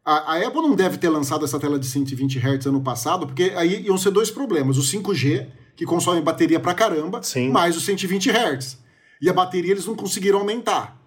[0.04, 3.52] A, a Apple não deve ter lançado essa tela de 120 Hz ano passado, porque
[3.56, 7.50] aí iam ser dois problemas: o 5G, que consome bateria pra caramba, Sim.
[7.50, 8.78] mais os 120 Hz.
[9.22, 11.00] E a bateria eles não conseguiram aumentar.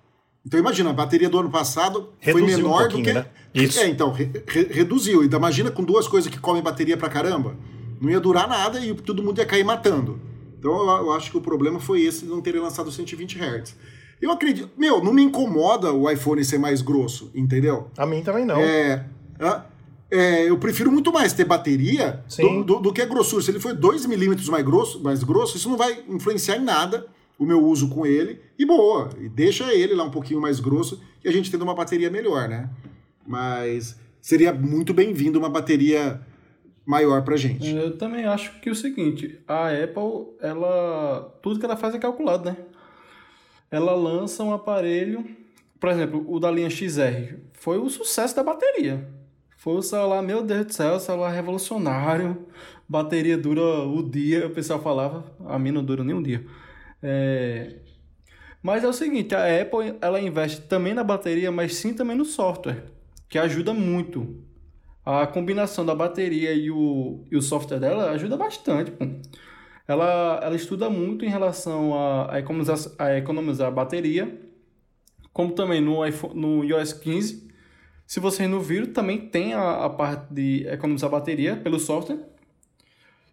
[0.45, 3.13] Então imagina, a bateria do ano passado foi Reduziu um menor do pouquinho, que.
[3.13, 3.25] né?
[3.53, 3.79] Isso.
[3.79, 5.23] É, então, re- re- reduziu.
[5.23, 7.55] Então imagina com duas coisas que comem bateria pra caramba.
[7.99, 10.19] Não ia durar nada e todo mundo ia cair matando.
[10.59, 13.75] Então eu, acho que o problema foi esse de não terem lançado 120 Hz.
[14.21, 14.69] Eu acredito.
[14.77, 17.89] Meu, não me incomoda o iPhone ser mais grosso, entendeu?
[17.97, 18.57] A mim também não.
[18.59, 19.05] É,
[20.09, 23.43] é, eu prefiro muito mais ter bateria do, do- do que a grossura.
[23.43, 27.05] Se ele for 2 milímetros mais grosso, mais grosso, isso não vai influenciar em nada
[27.37, 28.39] o meu uso com ele.
[28.57, 31.75] E boa, e deixa ele lá um pouquinho mais grosso e a gente tendo uma
[31.75, 32.69] bateria melhor, né?
[33.25, 36.19] Mas seria muito bem-vindo uma bateria
[36.88, 37.76] maior pra gente.
[37.76, 41.38] Eu também acho que é o seguinte, a Apple, ela.
[41.41, 42.58] Tudo que ela faz é calculado, né?
[43.69, 45.26] Ela lança um aparelho,
[45.80, 49.08] por exemplo, o da linha XR, foi o sucesso da bateria.
[49.58, 52.47] Foi o celular, meu Deus do céu, celular revolucionário.
[52.88, 56.45] Bateria dura o dia, o pessoal falava, a mim não dura nem um dia.
[57.04, 57.80] É,
[58.62, 62.26] Mas é o seguinte, a Apple ela investe também na bateria, mas sim também no
[62.26, 62.86] software,
[63.30, 64.43] que ajuda muito.
[65.09, 68.91] A combinação da bateria e o, e o software dela ajuda bastante.
[69.87, 74.37] Ela, ela estuda muito em relação a, a, economizar, a economizar a bateria,
[75.31, 77.47] como também no, iPhone, no iOS 15.
[78.05, 82.19] Se vocês não viram, também tem a, a parte de economizar bateria pelo software.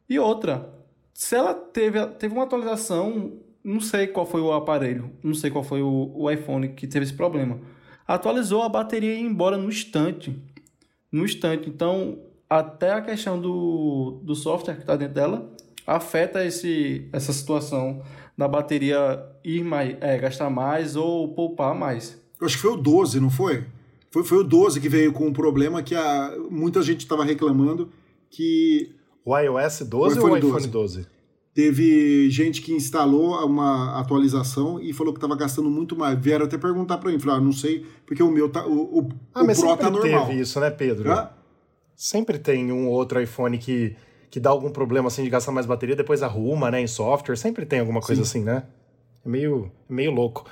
[0.09, 0.73] E outra,
[1.13, 3.33] se ela teve, teve uma atualização,
[3.65, 7.05] não sei qual foi o aparelho, não sei qual foi o, o iPhone que teve
[7.05, 7.59] esse problema.
[8.07, 10.41] Atualizou a bateria e ia embora no instante.
[11.15, 11.71] No instante.
[11.71, 12.19] Então,
[12.51, 15.49] até a questão do, do software que está dentro dela
[15.87, 18.03] afeta esse, essa situação
[18.37, 22.21] da bateria ir mais, é, gastar mais ou poupar mais.
[22.41, 23.65] Eu acho que foi o 12, não foi?
[24.11, 27.91] Foi, foi o 12 que veio com um problema que a, muita gente estava reclamando
[28.29, 28.93] que
[29.25, 31.07] O iOS 12 O ou o iPhone iPhone 12?
[31.55, 36.19] Teve gente que instalou uma atualização e falou que estava gastando muito mais.
[36.19, 39.09] Vieram até perguntar para mim, falaram, ah, não sei, porque o meu tá o, o,
[39.33, 40.27] Ah, o mas Pro sempre tá normal.
[40.27, 41.13] teve isso, né, Pedro?
[41.13, 41.31] Hã?
[41.95, 43.95] Sempre tem um ou outro iPhone que,
[44.29, 47.37] que dá algum problema assim de gastar mais bateria, depois arruma, né, em software.
[47.37, 48.65] Sempre tem alguma coisa assim, né?
[49.25, 50.45] É meio, é meio louco.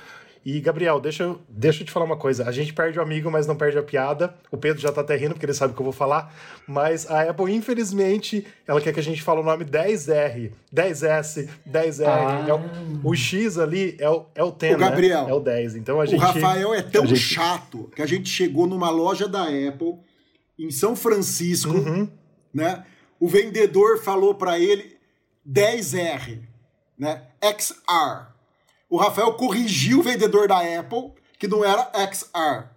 [0.45, 2.45] E, Gabriel, deixa eu, deixa eu te falar uma coisa.
[2.47, 4.35] A gente perde o amigo, mas não perde a piada.
[4.51, 6.35] O Pedro já tá até rindo, porque ele sabe o que eu vou falar.
[6.67, 12.05] Mas a Apple, infelizmente, ela quer que a gente fale o nome 10R, 10S, 10R.
[12.07, 12.45] Ah.
[12.47, 12.61] É o,
[13.09, 15.31] o X ali é o, é o 10, O Gabriel, né?
[15.31, 15.75] É o 10.
[15.75, 16.19] Então a O gente...
[16.19, 19.95] Rafael é tão gente- chato que a gente chegou numa loja da Apple
[20.59, 22.09] em São Francisco, Uhum.
[22.53, 22.83] né?
[23.17, 24.97] O vendedor falou para ele
[25.49, 26.39] 10R,
[26.99, 27.21] né?
[27.41, 28.32] XR.
[28.93, 32.67] O Rafael corrigiu o vendedor da Apple que não era XR.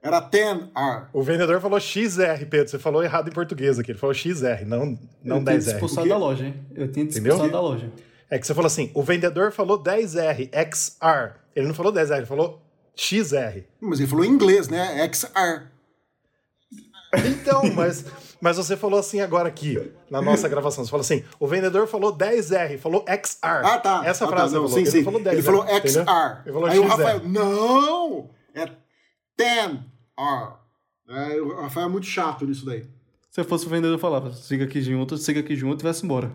[0.00, 1.08] Era 10R.
[1.12, 2.68] O vendedor falou XR, Pedro.
[2.68, 3.90] Você falou errado em português aqui.
[3.90, 5.66] Ele falou XR, não, não eu tinha 10R.
[5.66, 6.08] expulsado O quê?
[6.10, 6.54] da loja, hein?
[6.76, 7.90] Eu tinha expulsado da loja.
[8.30, 11.40] É que você falou assim: o vendedor falou 10R, XR.
[11.56, 12.62] Ele não falou 10R, ele falou
[12.94, 13.64] XR.
[13.80, 15.10] Mas ele falou em inglês, né?
[15.12, 15.64] XR.
[17.26, 18.04] Então, mas,
[18.44, 20.84] mas você falou assim agora aqui, na nossa gravação.
[20.84, 23.38] Você falou assim: o vendedor falou 10R, falou XR.
[23.42, 24.02] Ah, tá.
[24.04, 24.84] Essa Ah, tá, frase não, você falou.
[24.84, 24.96] sim, sim.
[24.98, 25.32] Ele falou 10R.
[25.32, 25.80] Ele falou entendeu?
[26.04, 26.40] XR.
[26.44, 26.88] Ele falou Aí o XR.
[26.90, 28.30] Rafael, não!
[28.54, 28.68] É
[29.40, 30.52] 10R.
[31.08, 32.84] É, o Rafael é muito chato nisso daí.
[33.30, 36.04] Se eu fosse o vendedor, eu falava, siga aqui junto, siga aqui junto e vai-se
[36.04, 36.30] embora.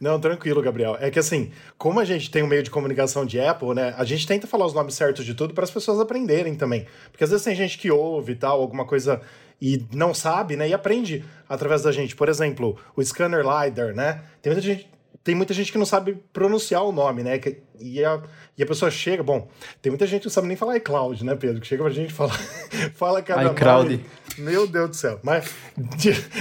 [0.00, 0.96] Não, tranquilo, Gabriel.
[1.00, 3.94] É que assim, como a gente tem um meio de comunicação de Apple, né?
[3.96, 6.86] A gente tenta falar os nomes certos de tudo para as pessoas aprenderem também.
[7.10, 9.20] Porque às vezes tem gente que ouve e tal, alguma coisa
[9.60, 10.68] e não sabe, né?
[10.68, 12.14] E aprende através da gente.
[12.16, 14.22] Por exemplo, o scanner LiDAR, né?
[14.40, 14.88] Tem muita gente,
[15.24, 17.38] tem muita gente que não sabe pronunciar o nome, né?
[17.38, 18.20] Que- E a,
[18.56, 19.48] e a pessoa chega, bom,
[19.80, 21.60] tem muita gente que não sabe nem falar iCloud, né, Pedro?
[21.60, 22.32] Que chega pra gente e fala,
[22.94, 23.90] fala cada iCloud.
[23.96, 24.04] nome.
[24.38, 25.18] Meu Deus do céu.
[25.22, 25.52] Mas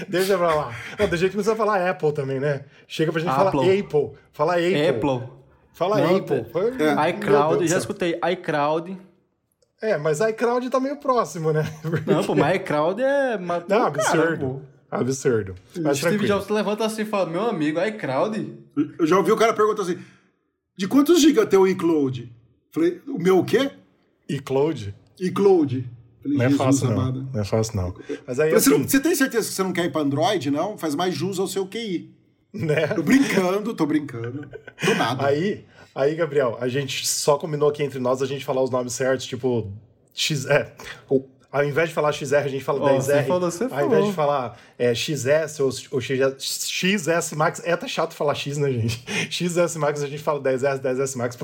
[0.07, 0.75] deixa pra lá.
[0.99, 2.65] Não, tem gente que não sabe falar Apple também, né?
[2.87, 3.79] Chega pra gente falar Apple.
[3.79, 4.11] Apple.
[4.33, 4.87] Fala Apple.
[4.87, 5.37] Apple.
[5.73, 6.41] Fala Não, Apple.
[6.77, 8.97] Deus iCloud, já escutei iCloud.
[9.81, 11.63] É, mas iCloud tá meio próximo, né?
[12.05, 13.37] Não, pô, mas iCloud é...
[13.37, 14.45] matou Não, o cara, absurdo.
[14.45, 14.61] pô.
[14.89, 15.55] absurdo.
[15.77, 16.39] O Mas Steve tranquilo.
[16.39, 18.57] Jobs levanta assim e fala, meu amigo, iCloud?
[18.99, 19.97] Eu já ouvi o cara perguntar assim:
[20.77, 22.31] de quantos giga tem o iCloud?
[22.71, 23.69] Falei, o meu o quê?
[24.29, 24.93] iCloud?
[25.19, 25.89] iCloud.
[26.23, 26.93] Falei, Não é fácil, não.
[26.99, 27.29] amado.
[27.33, 27.95] Não é fácil, não.
[28.25, 30.49] Mas aí, Você, assim, não- você tem certeza que você não quer ir para Android,
[30.51, 30.77] não?
[30.77, 32.13] Faz mais jus ao seu QI.
[32.53, 32.87] Né?
[32.87, 34.47] Tô brincando, tô brincando.
[34.83, 35.27] Tô nada.
[35.27, 35.65] Aí,
[35.97, 39.25] aí, Gabriel, a gente só combinou aqui entre nós a gente falar os nomes certos,
[39.25, 39.71] tipo,
[40.13, 40.71] X, é,
[41.51, 43.25] ao invés de falar XR, a gente fala oh, 10R.
[43.25, 43.85] Falou, você ao falou.
[43.85, 48.57] invés de falar é, XS ou, ou XS, XS Max, é até chato falar X,
[48.57, 49.03] né, gente?
[49.31, 51.37] XS Max a gente fala 10S, 10S Max,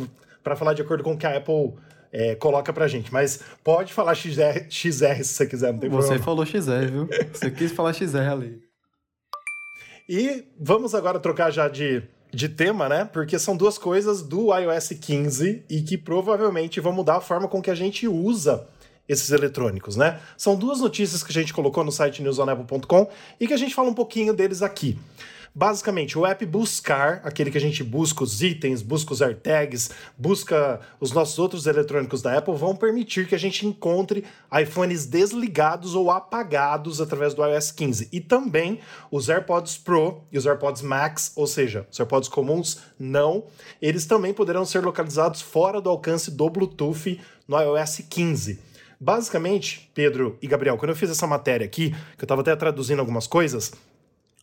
[0.43, 1.73] para falar de acordo com o que a Apple
[2.11, 3.11] é, coloca pra gente.
[3.11, 6.17] Mas pode falar XR, XR se você quiser, não tem você problema.
[6.17, 7.09] Você falou XR, viu?
[7.33, 8.61] Você quis falar XR ali.
[10.07, 13.05] E vamos agora trocar já de, de tema, né?
[13.05, 17.61] Porque são duas coisas do iOS 15 e que provavelmente vão mudar a forma com
[17.61, 18.67] que a gente usa
[19.07, 20.19] esses eletrônicos, né?
[20.37, 23.89] São duas notícias que a gente colocou no site newsonapple.com e que a gente fala
[23.89, 24.97] um pouquinho deles aqui.
[25.55, 30.79] Basicamente, o app Buscar, aquele que a gente busca os itens, busca os AirTags, busca
[30.99, 36.09] os nossos outros eletrônicos da Apple, vão permitir que a gente encontre iPhones desligados ou
[36.09, 38.09] apagados através do iOS 15.
[38.11, 38.79] E também
[39.11, 43.43] os AirPods Pro e os AirPods Max, ou seja, os AirPods comuns, não.
[43.79, 48.59] Eles também poderão ser localizados fora do alcance do Bluetooth no iOS 15.
[48.99, 53.01] Basicamente, Pedro e Gabriel, quando eu fiz essa matéria aqui, que eu estava até traduzindo
[53.01, 53.71] algumas coisas,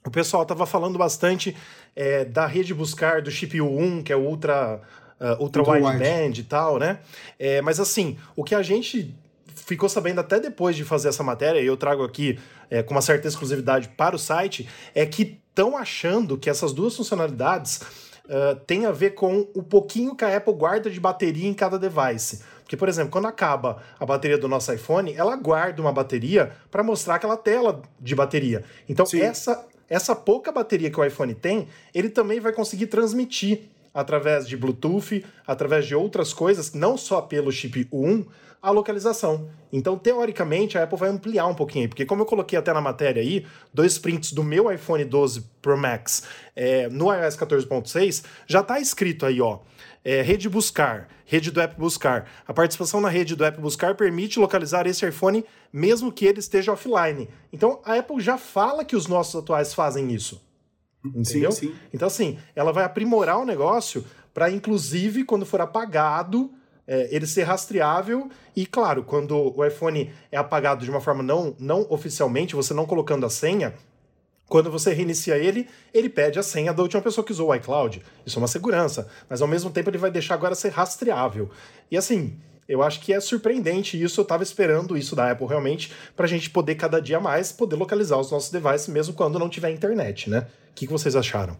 [0.04, 1.56] o pessoal estava falando bastante
[1.94, 4.80] é, da rede buscar do chip U1, que é o Ultra,
[5.20, 6.40] uh, ultra, ultra Wideband wide.
[6.40, 7.00] e tal, né?
[7.38, 9.14] É, mas assim, o que a gente
[9.54, 12.38] ficou sabendo até depois de fazer essa matéria, e eu trago aqui
[12.70, 16.96] é, com uma certa exclusividade para o site, é que estão achando que essas duas
[16.96, 17.80] funcionalidades
[18.24, 21.78] uh, têm a ver com o pouquinho que a Apple guarda de bateria em cada
[21.78, 22.42] device.
[22.62, 26.84] Porque, por exemplo, quando acaba a bateria do nosso iPhone, ela guarda uma bateria para
[26.84, 28.64] mostrar aquela tela de bateria.
[28.88, 29.20] Então, Sim.
[29.20, 34.56] essa essa pouca bateria que o iPhone tem, ele também vai conseguir transmitir através de
[34.56, 38.24] Bluetooth, através de outras coisas, não só pelo chip 1,
[38.62, 39.48] a localização.
[39.72, 43.22] Então, teoricamente, a Apple vai ampliar um pouquinho, porque como eu coloquei até na matéria
[43.22, 46.24] aí, dois prints do meu iPhone 12 Pro Max
[46.54, 49.58] é, no iOS 14.6, já está escrito aí, ó,
[50.04, 52.28] é, rede buscar, rede do app buscar.
[52.46, 56.72] A participação na rede do app buscar permite localizar esse iPhone mesmo que ele esteja
[56.72, 57.28] offline.
[57.52, 60.40] Então a Apple já fala que os nossos atuais fazem isso.
[61.04, 61.52] Entendeu?
[61.52, 61.74] Sim, sim.
[61.92, 66.50] Então, assim, ela vai aprimorar o negócio para, inclusive, quando for apagado,
[66.86, 68.28] é, ele ser rastreável.
[68.54, 72.86] E, claro, quando o iPhone é apagado de uma forma não, não oficialmente, você não
[72.86, 73.74] colocando a senha,
[74.50, 78.02] quando você reinicia ele, ele pede a senha da última pessoa que usou o iCloud.
[78.26, 81.48] Isso é uma segurança, mas ao mesmo tempo ele vai deixar agora ser rastreável.
[81.88, 82.36] E assim,
[82.68, 86.28] eu acho que é surpreendente isso, eu estava esperando isso da Apple realmente, para a
[86.28, 90.28] gente poder cada dia mais poder localizar os nossos devices, mesmo quando não tiver internet,
[90.28, 90.48] né?
[90.72, 91.56] O que, que vocês acharam?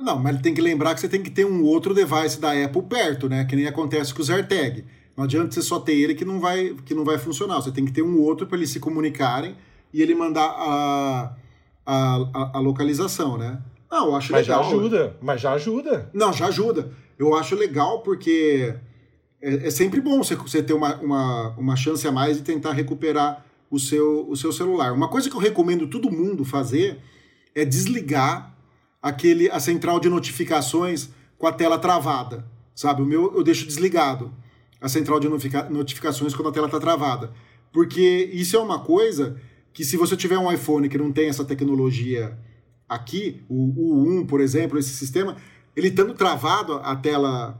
[0.00, 2.82] Não, mas tem que lembrar que você tem que ter um outro device da Apple
[2.82, 3.44] perto, né?
[3.44, 4.84] Que nem acontece com os AirTag.
[5.16, 7.56] Não adianta você só ter ele que não vai, que não vai funcionar.
[7.56, 9.56] Você tem que ter um outro para eles se comunicarem
[9.92, 11.36] e ele mandar a
[11.84, 13.60] a, a, a localização, né?
[13.90, 14.62] Não, eu acho mas legal.
[14.62, 16.10] Mas já ajuda, mas já ajuda.
[16.14, 16.92] Não, já ajuda.
[17.18, 18.74] Eu acho legal porque
[19.40, 22.72] é, é sempre bom você, você ter uma, uma, uma chance a mais de tentar
[22.72, 24.92] recuperar o seu, o seu celular.
[24.92, 27.00] Uma coisa que eu recomendo todo mundo fazer
[27.54, 28.54] é desligar
[29.00, 32.46] aquele a central de notificações com a tela travada.
[32.74, 33.02] Sabe?
[33.02, 34.32] O meu eu deixo desligado
[34.80, 37.32] a central de notificações quando a tela está travada.
[37.72, 39.40] Porque isso é uma coisa
[39.72, 42.36] que se você tiver um iPhone que não tem essa tecnologia
[42.88, 45.36] aqui, o, o 1, por exemplo, esse sistema,
[45.74, 47.58] ele estando travado a tela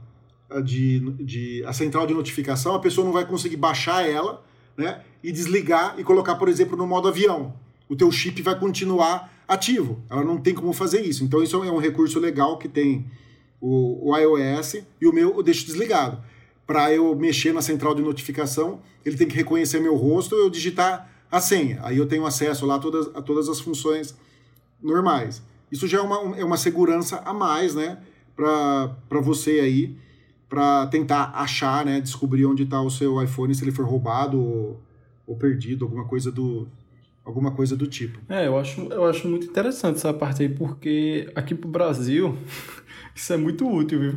[0.63, 4.43] de, de a central de notificação, a pessoa não vai conseguir baixar ela,
[4.77, 7.53] né, e desligar e colocar, por exemplo, no modo avião.
[7.87, 10.01] O teu chip vai continuar ativo.
[10.09, 11.23] Ela não tem como fazer isso.
[11.23, 13.05] Então isso é um recurso legal que tem
[13.61, 16.23] o, o iOS e o meu eu deixo desligado.
[16.65, 21.12] Para eu mexer na central de notificação, ele tem que reconhecer meu rosto, eu digitar
[21.33, 21.79] a senha.
[21.81, 24.15] Aí eu tenho acesso lá a todas, a todas as funções
[24.79, 25.41] normais.
[25.71, 27.97] Isso já é uma, é uma segurança a mais, né,
[28.35, 29.97] para você aí,
[30.47, 34.79] para tentar achar, né, descobrir onde está o seu iPhone, se ele for roubado ou,
[35.25, 36.67] ou perdido, alguma coisa do,
[37.25, 38.19] alguma coisa do tipo.
[38.29, 42.37] É, eu acho, eu acho muito interessante essa parte aí, porque aqui pro Brasil
[43.15, 44.15] isso é muito útil, viu?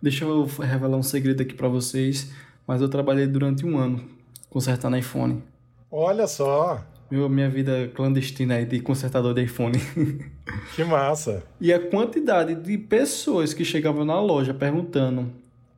[0.00, 2.30] Deixa eu revelar um segredo aqui para vocês,
[2.64, 4.04] mas eu trabalhei durante um ano
[4.48, 5.42] consertando iPhone.
[5.90, 6.84] Olha só.
[7.10, 9.78] Meu, minha vida clandestina aí de consertador de iPhone.
[10.74, 11.42] Que massa.
[11.60, 15.30] e a quantidade de pessoas que chegavam na loja perguntando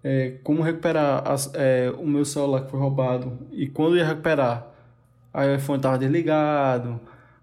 [0.03, 4.66] é, como recuperar as, é, o meu celular que foi roubado e quando ia recuperar,
[5.33, 7.01] aí o iPhone estava desligado,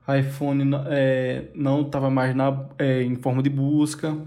[0.07, 4.17] o iPhone é, não estava mais na, é, em forma de busca,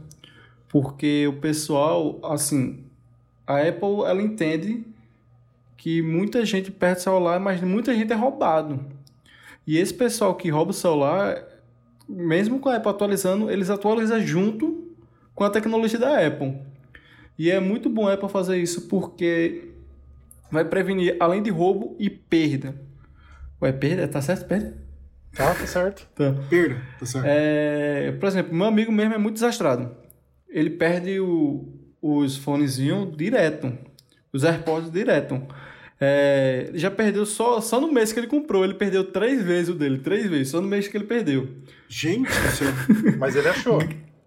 [0.69, 2.85] porque o pessoal, assim,
[3.47, 4.85] a Apple ela entende
[5.81, 8.85] que muita gente perde celular, mas muita gente é roubado.
[9.67, 11.43] E esse pessoal que rouba o celular
[12.07, 14.95] mesmo com a Apple atualizando, eles atualizam junto
[15.35, 16.59] com a tecnologia da Apple.
[17.39, 19.71] E é muito bom a Apple fazer isso porque
[20.51, 22.75] vai prevenir, além de roubo e perda.
[23.63, 24.07] Ué, perda?
[24.07, 24.47] Tá certo?
[24.47, 24.77] Perda?
[25.35, 26.07] Tá, tá certo.
[26.15, 26.35] Tá.
[26.51, 27.25] Perda, tá certo.
[27.27, 29.97] É, por exemplo, meu amigo mesmo é muito desastrado.
[30.47, 33.73] Ele perde o, os fonezinhos direto.
[34.31, 35.41] Os AirPods direto.
[36.01, 38.65] É, ele já perdeu só, só no mês que ele comprou.
[38.65, 39.99] Ele perdeu três vezes o dele.
[39.99, 40.49] Três vezes.
[40.49, 41.49] Só no mês que ele perdeu.
[41.89, 42.73] Gente do céu.
[43.19, 43.81] Mas ele achou.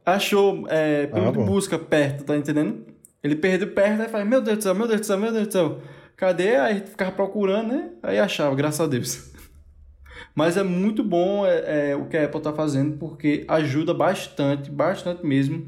[0.05, 2.85] Achou é, pelo Ah, busca perto, tá entendendo?
[3.23, 5.47] Ele perdeu perto, aí faz, meu Deus do céu, meu Deus do céu, meu Deus
[5.47, 5.81] do céu.
[6.17, 6.57] Cadê?
[6.57, 7.89] Aí ficava procurando, né?
[8.03, 9.31] Aí achava, graças a Deus.
[10.35, 14.69] Mas é muito bom é, é, o que a Apple tá fazendo, porque ajuda bastante,
[14.69, 15.65] bastante mesmo,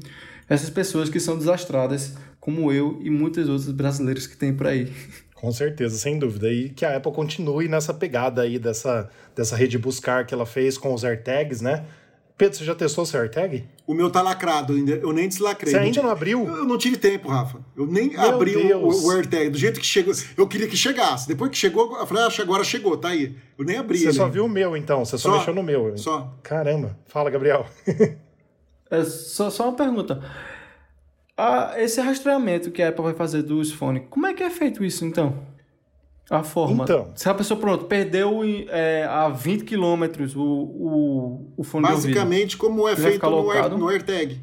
[0.48, 4.92] essas pessoas que são desastradas, como eu e muitos outros brasileiros que tem por aí.
[5.46, 6.50] Com certeza, sem dúvida.
[6.52, 10.76] E que a Apple continue nessa pegada aí dessa, dessa rede buscar que ela fez
[10.76, 11.84] com os AirTags, né?
[12.36, 13.64] Pedro, você já testou o seu AirTag?
[13.86, 15.70] O meu tá lacrado ainda, eu nem deslacrei.
[15.72, 16.44] Você ainda tive- não abriu?
[16.48, 17.60] Eu não tive tempo, Rafa.
[17.76, 19.04] Eu nem Meu abri o, Deus.
[19.04, 19.50] o AirTag.
[19.50, 20.12] Do jeito que chegou.
[20.36, 21.28] Eu queria que chegasse.
[21.28, 23.36] Depois que chegou, eu falei, ah, agora chegou, tá aí.
[23.56, 24.34] Eu nem abri Você ele só ainda.
[24.34, 25.04] viu o meu, então.
[25.04, 25.38] Você só, Só.
[25.38, 25.96] mexeu no meu.
[25.96, 26.34] Só.
[26.42, 26.98] Caramba.
[27.06, 27.66] Fala, Gabriel.
[28.90, 30.22] É só, só uma pergunta.
[31.36, 34.82] Ah, esse rastreamento que a Apple vai fazer dos fones, como é que é feito
[34.84, 35.34] isso então?
[36.30, 36.84] A forma.
[36.84, 37.12] Então.
[37.14, 42.08] Se a pessoa, pronto, perdeu é, a 20 km o, o, o fone de ouvido.
[42.14, 44.40] Basicamente, como é feito no, Air, no AirTag.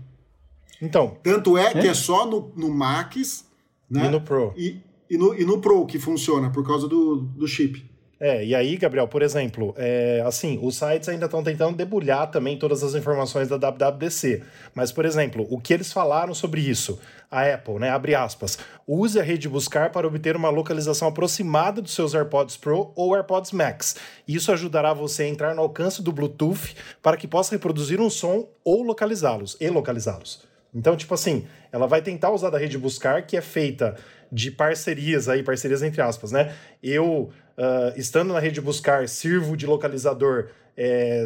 [0.81, 1.87] Então, Tanto é, que É?
[1.87, 3.45] é só no, no Max
[3.89, 4.05] né?
[4.05, 4.53] e no Pro?
[4.55, 7.85] E, e no, e no Pro que funciona, por causa do, do chip.
[8.25, 12.57] É, e aí, Gabriel, por exemplo, é, assim, os sites ainda estão tentando debulhar também
[12.57, 14.41] todas as informações da WWDC.
[14.73, 16.97] Mas, por exemplo, o que eles falaram sobre isso?
[17.29, 18.57] A Apple, né, abre aspas,
[18.87, 23.51] use a rede buscar para obter uma localização aproximada dos seus AirPods Pro ou AirPods
[23.51, 23.97] Max.
[24.25, 28.47] Isso ajudará você a entrar no alcance do Bluetooth para que possa reproduzir um som
[28.63, 30.47] ou localizá-los, e localizá-los.
[30.73, 33.95] Então, tipo assim, ela vai tentar usar da rede buscar, que é feita
[34.33, 36.55] de parcerias aí, parcerias entre aspas, né?
[36.81, 41.25] Eu, ah, estando na rede buscar, sirvo de localizador é,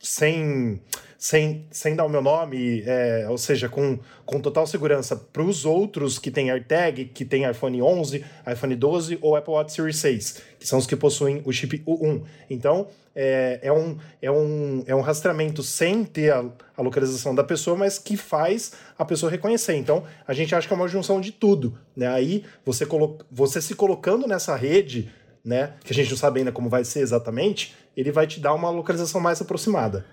[0.00, 0.80] sem,
[1.16, 5.64] sem, sem dar o meu nome, é, ou seja, com, com total segurança para os
[5.64, 10.42] outros que têm AirTag, que tem iPhone 11, iPhone 12 ou Apple Watch Series 6,
[10.58, 12.24] que são os que possuem o chip U1.
[12.50, 16.44] Então, é, é, um, é, um, é um rastreamento sem ter a,
[16.76, 19.76] a localização da pessoa, mas que faz a pessoa reconhecer.
[19.76, 21.78] Então, a gente acha que é uma junção de tudo.
[21.96, 22.08] Né?
[22.08, 25.10] Aí, você, colo você se colocando nessa rede,
[25.44, 28.54] né, que a gente não sabe ainda como vai ser exatamente, ele vai te dar
[28.54, 30.06] uma localização mais aproximada.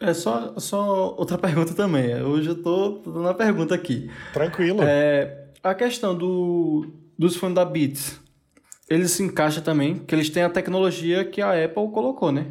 [0.00, 2.20] É só, só outra pergunta também.
[2.22, 4.10] Hoje eu tô, tô dando uma pergunta aqui.
[4.32, 4.80] Tranquilo.
[4.82, 8.18] É, a questão do, dos fones da Beats,
[8.88, 12.46] eles se encaixam também, que eles têm a tecnologia que a Apple colocou, né?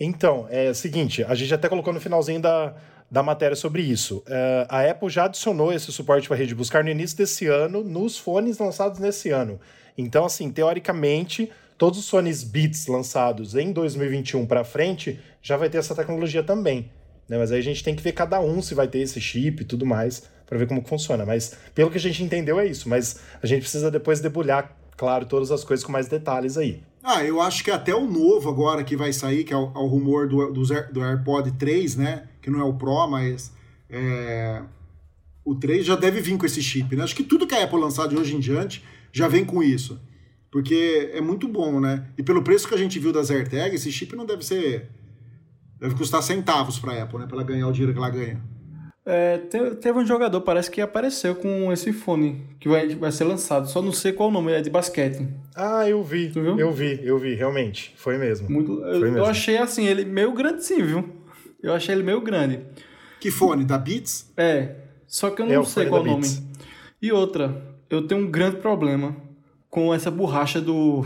[0.00, 2.74] Então, é o seguinte, a gente até colocou no finalzinho da,
[3.10, 4.22] da matéria sobre isso.
[4.26, 8.16] É, a Apple já adicionou esse suporte para rede buscar no início desse ano, nos
[8.16, 9.60] fones lançados nesse ano.
[9.98, 15.78] Então, assim, teoricamente, todos os fones Beats lançados em 2021 para frente já vai ter
[15.78, 16.90] essa tecnologia também.
[17.28, 17.36] Né?
[17.36, 19.64] Mas aí a gente tem que ver cada um se vai ter esse chip e
[19.64, 21.26] tudo mais, para ver como funciona.
[21.26, 22.88] Mas pelo que a gente entendeu é isso.
[22.88, 26.80] Mas a gente precisa depois debulhar, claro, todas as coisas com mais detalhes aí.
[27.02, 29.78] Ah, eu acho que até o novo agora que vai sair, que é o, é
[29.78, 32.28] o rumor do, do, do AirPod 3, né?
[32.40, 33.52] Que não é o Pro, mas
[33.90, 34.62] é,
[35.50, 37.02] o 3 já deve vir com esse chip, né?
[37.04, 38.82] Acho que tudo que a Apple lançar de hoje em diante
[39.12, 40.00] já vem com isso.
[40.50, 42.06] Porque é muito bom, né?
[42.16, 44.88] E pelo preço que a gente viu das AirTag, esse chip não deve ser.
[45.80, 47.26] Deve custar centavos pra Apple, né?
[47.26, 48.40] Pra ela ganhar o dinheiro que ela ganha.
[49.06, 53.24] É, te- teve um jogador, parece que apareceu com esse fone, que vai, vai ser
[53.24, 53.66] lançado.
[53.68, 55.26] Só não sei qual o nome, é de basquete.
[55.56, 56.58] Ah, eu vi, Tu viu?
[56.58, 57.94] eu vi, eu vi, realmente.
[57.96, 58.50] Foi mesmo.
[58.50, 59.24] Muito, eu, Foi eu mesmo.
[59.24, 61.08] achei assim, ele meio grande sim, viu?
[61.62, 62.60] Eu achei ele meio grande.
[63.20, 63.64] Que fone?
[63.64, 64.30] Da Beats?
[64.36, 64.74] É,
[65.08, 66.20] só que eu É, não o sei qual o nome.
[66.20, 66.42] Beats.
[67.02, 69.16] E outra, eu tenho um grande problema
[69.70, 71.02] com essa borracha do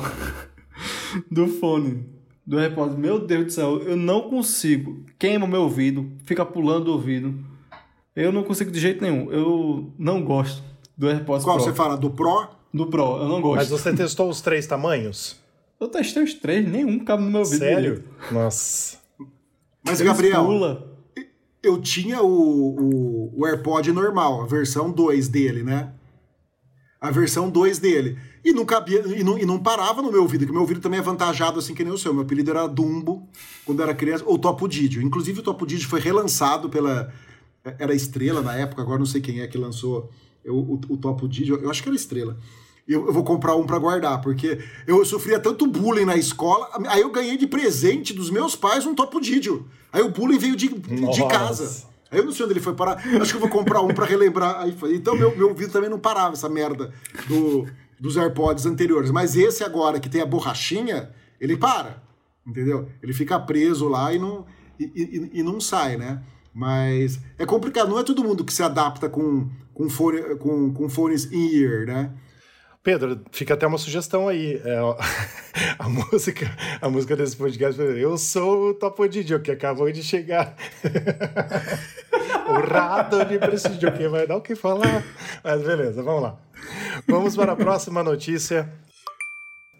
[1.31, 2.05] do fone,
[2.47, 2.97] do AirPods.
[2.97, 5.05] Meu Deus do céu, eu não consigo.
[5.19, 7.35] Queima meu ouvido, fica pulando o ouvido.
[8.15, 9.31] Eu não consigo de jeito nenhum.
[9.33, 10.63] Eu não gosto
[10.97, 11.65] do AirPods Qual Pro.
[11.65, 11.97] você fala?
[11.97, 12.49] Do Pro?
[12.75, 13.57] Do Pro, eu não gosto.
[13.57, 15.37] Mas você testou os três tamanhos?
[15.81, 17.59] Eu testei os três, nenhum cabe no meu ouvido.
[17.59, 17.95] Sério?
[17.97, 18.09] direito.
[18.35, 18.99] Nossa.
[19.85, 20.92] Mas, Eles Gabriel, pula.
[21.63, 25.93] Eu tinha o, o, o AirPod normal, a versão 2 dele, né?
[27.01, 28.19] A versão 2 dele.
[28.45, 30.99] E não cabia, e não, e não parava no meu ouvido, que meu ouvido também
[30.99, 32.13] é vantajado assim que nem o seu.
[32.13, 33.29] Meu apelido era Dumbo
[33.65, 35.01] quando eu era criança, ou Topo Didio.
[35.01, 37.13] Inclusive o Topo Didio foi relançado pela.
[37.79, 40.11] Era Estrela na época, agora não sei quem é que lançou
[40.45, 42.37] o, o, o Topo Didio, eu acho que era Estrela.
[42.87, 47.01] Eu, eu vou comprar um para guardar, porque eu sofria tanto bullying na escola, aí
[47.01, 49.67] eu ganhei de presente dos meus pais um Topo Didio.
[49.93, 51.87] Aí o bullying veio de, de casa.
[52.11, 53.03] Aí eu não sei onde ele foi parar.
[53.21, 54.61] Acho que eu vou comprar um para relembrar.
[54.61, 54.95] Aí foi.
[54.95, 56.93] Então meu, meu ouvido também não parava essa merda
[57.27, 57.67] do,
[57.99, 59.11] dos AirPods anteriores.
[59.11, 61.11] Mas esse agora, que tem a borrachinha,
[61.41, 62.03] ele para.
[62.47, 62.89] Entendeu?
[63.03, 64.45] Ele fica preso lá e não,
[64.79, 66.23] e, e, e não sai, né?
[66.53, 67.89] Mas é complicado.
[67.89, 72.11] Não é todo mundo que se adapta com, com, fone, com, com fones in-ear, né?
[72.83, 74.61] Pedro, fica até uma sugestão aí.
[74.65, 74.79] É,
[75.79, 80.57] a música, a música desse podcast, eu sou o Topo Didio, que acabou de chegar.
[82.49, 85.05] o rato de prestígio, que vai dar o que falar.
[85.45, 86.37] Mas beleza, vamos lá.
[87.07, 88.69] Vamos para a próxima notícia,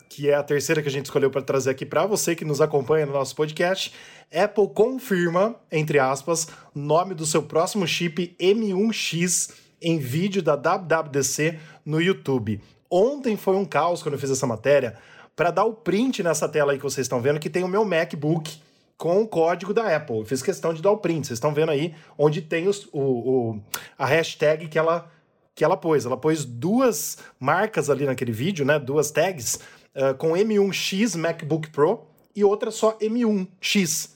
[0.09, 2.61] que é a terceira que a gente escolheu para trazer aqui para você que nos
[2.61, 3.93] acompanha no nosso podcast.
[4.33, 12.01] Apple confirma, entre aspas, nome do seu próximo chip M1X em vídeo da WWDC no
[12.01, 12.61] YouTube.
[12.95, 14.99] Ontem foi um caos quando eu fiz essa matéria
[15.35, 17.87] para dar o print nessa tela aí que vocês estão vendo, que tem o meu
[17.87, 18.61] MacBook
[18.99, 20.19] com o código da Apple.
[20.19, 21.27] Eu fiz questão de dar o print.
[21.27, 23.61] Vocês estão vendo aí onde tem os, o, o,
[23.97, 25.11] a hashtag que ela,
[25.55, 26.05] que ela pôs.
[26.05, 28.79] Ela pôs duas marcas ali naquele vídeo, né?
[28.79, 29.59] Duas tags
[29.97, 34.11] uh, com M1X MacBook Pro e outra só M1X.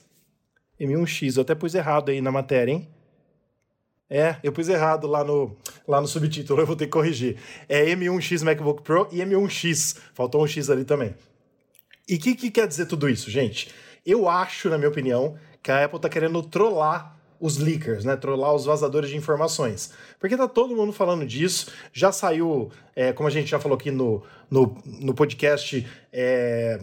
[0.79, 2.87] M1X, eu até pus errado aí na matéria, hein?
[4.09, 5.55] É, eu pus errado lá no,
[5.87, 7.37] lá no subtítulo, eu vou ter que corrigir.
[7.67, 9.97] É M1X MacBook Pro e M1X.
[10.13, 11.13] Faltou um X ali também.
[12.07, 13.69] E o que, que quer dizer tudo isso, gente?
[14.05, 18.15] Eu acho, na minha opinião, que a Apple está querendo trollar os leakers, né?
[18.15, 19.91] Trollar os vazadores de informações.
[20.19, 21.71] Porque tá todo mundo falando disso.
[21.91, 26.79] Já saiu, é, como a gente já falou aqui no, no, no podcast, é,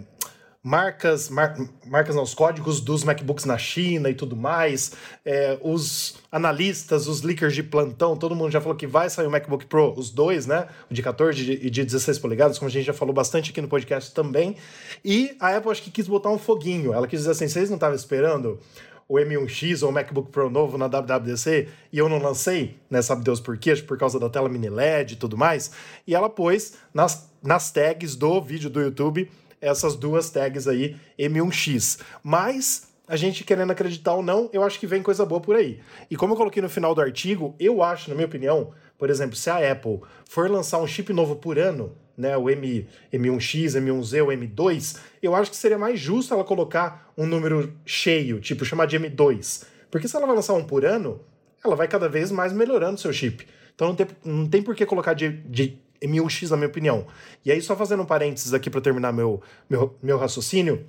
[0.64, 1.54] marcas, mar,
[1.84, 4.92] marcas não, os códigos dos MacBooks na China e tudo mais,
[5.22, 9.30] é, os analistas, os leakers de plantão, todo mundo já falou que vai sair o
[9.30, 10.66] MacBook Pro, os dois, né?
[10.90, 13.68] O de 14 e de 16 polegadas, como a gente já falou bastante aqui no
[13.68, 14.56] podcast também.
[15.04, 16.94] E a Apple acho que quis botar um foguinho.
[16.94, 18.58] Ela quis dizer assim: vocês não estavam esperando
[19.06, 23.02] o M1X ou o MacBook Pro novo na WWDC e eu não lancei, né?
[23.02, 23.76] Sabe Deus por quê?
[23.76, 25.72] Por causa da tela mini LED e tudo mais.
[26.06, 29.30] E ela pôs nas, nas tags do vídeo do YouTube
[29.68, 32.00] essas duas tags aí, M1X.
[32.22, 35.80] Mas a gente querendo acreditar ou não, eu acho que vem coisa boa por aí.
[36.10, 39.36] E como eu coloquei no final do artigo, eu acho, na minha opinião, por exemplo,
[39.36, 44.22] se a Apple for lançar um chip novo por ano, né, o M, M1X, M1Z
[44.22, 48.86] ou M2, eu acho que seria mais justo ela colocar um número cheio, tipo chamar
[48.86, 49.64] de M2.
[49.90, 51.20] Porque se ela vai lançar um por ano,
[51.64, 53.46] ela vai cada vez mais melhorando o seu chip.
[53.74, 57.06] Então não tem, não tem por que colocar de, de M1X, na minha opinião.
[57.44, 60.86] E aí, só fazendo um parênteses aqui para terminar meu, meu, meu raciocínio,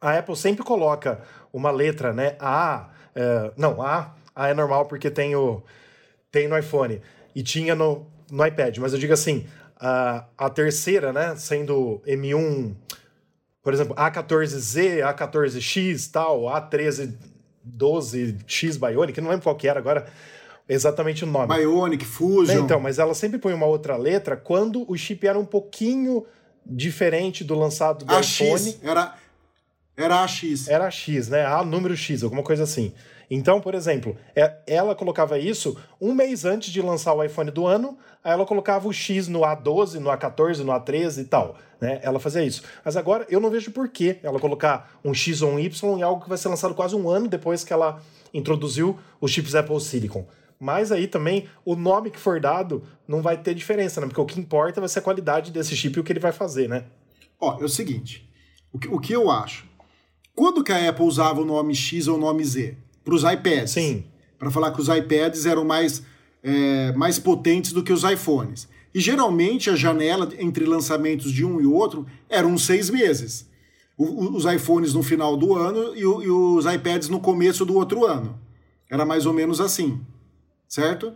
[0.00, 1.22] a Apple sempre coloca
[1.52, 2.36] uma letra, né?
[2.38, 5.62] A, é, não, A, A é normal porque tem, o,
[6.30, 7.00] tem no iPhone
[7.34, 9.46] e tinha no, no iPad, mas eu digo assim,
[9.80, 11.34] a, a terceira, né?
[11.36, 12.74] Sendo M1,
[13.62, 17.14] por exemplo, A14Z, A14X, tal, A13,
[17.66, 20.06] 12X Bionic, não lembro qual que era agora
[20.68, 21.54] exatamente o nome.
[21.54, 22.64] Bionic, Fusion.
[22.64, 26.24] Então, mas ela sempre põe uma outra letra quando o chip era um pouquinho
[26.64, 28.78] diferente do lançado do AX, iPhone.
[28.82, 29.14] Era,
[29.96, 30.68] era AX.
[30.68, 31.44] Era X, né?
[31.44, 32.92] A número X, alguma coisa assim.
[33.30, 37.66] Então, por exemplo, é, ela colocava isso um mês antes de lançar o iPhone do
[37.66, 41.56] ano, aí ela colocava o X no A12, no A14, no A13 e tal.
[41.80, 42.00] Né?
[42.02, 42.62] Ela fazia isso.
[42.84, 46.02] Mas agora eu não vejo por que ela colocar um X ou um Y em
[46.02, 48.00] algo que vai ser lançado quase um ano depois que ela
[48.32, 50.26] introduziu os chips Apple Silicon.
[50.64, 54.06] Mas aí também o nome que for dado não vai ter diferença, né?
[54.06, 56.32] Porque o que importa vai ser a qualidade desse chip e o que ele vai
[56.32, 56.86] fazer, né?
[57.38, 58.26] Ó, é o seguinte:
[58.72, 59.66] o que, o que eu acho?
[60.34, 62.78] Quando que a Apple usava o nome X ou o nome Z?
[63.04, 63.72] Para os iPads.
[63.72, 64.06] Sim.
[64.38, 66.02] Para falar que os iPads eram mais,
[66.42, 68.66] é, mais potentes do que os iPhones.
[68.94, 73.46] E geralmente a janela entre lançamentos de um e outro eram uns seis meses.
[73.98, 77.74] O, os iPhones no final do ano e, o, e os iPads no começo do
[77.74, 78.40] outro ano.
[78.88, 80.00] Era mais ou menos assim
[80.68, 81.14] certo?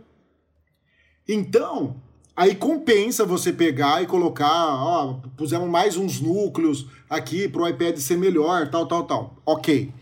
[1.27, 2.01] Então,
[2.35, 7.97] aí compensa você pegar e colocar, ó, pusemos mais uns núcleos aqui para o iPad
[7.97, 9.37] ser melhor, tal, tal, tal.
[9.45, 9.93] Ok.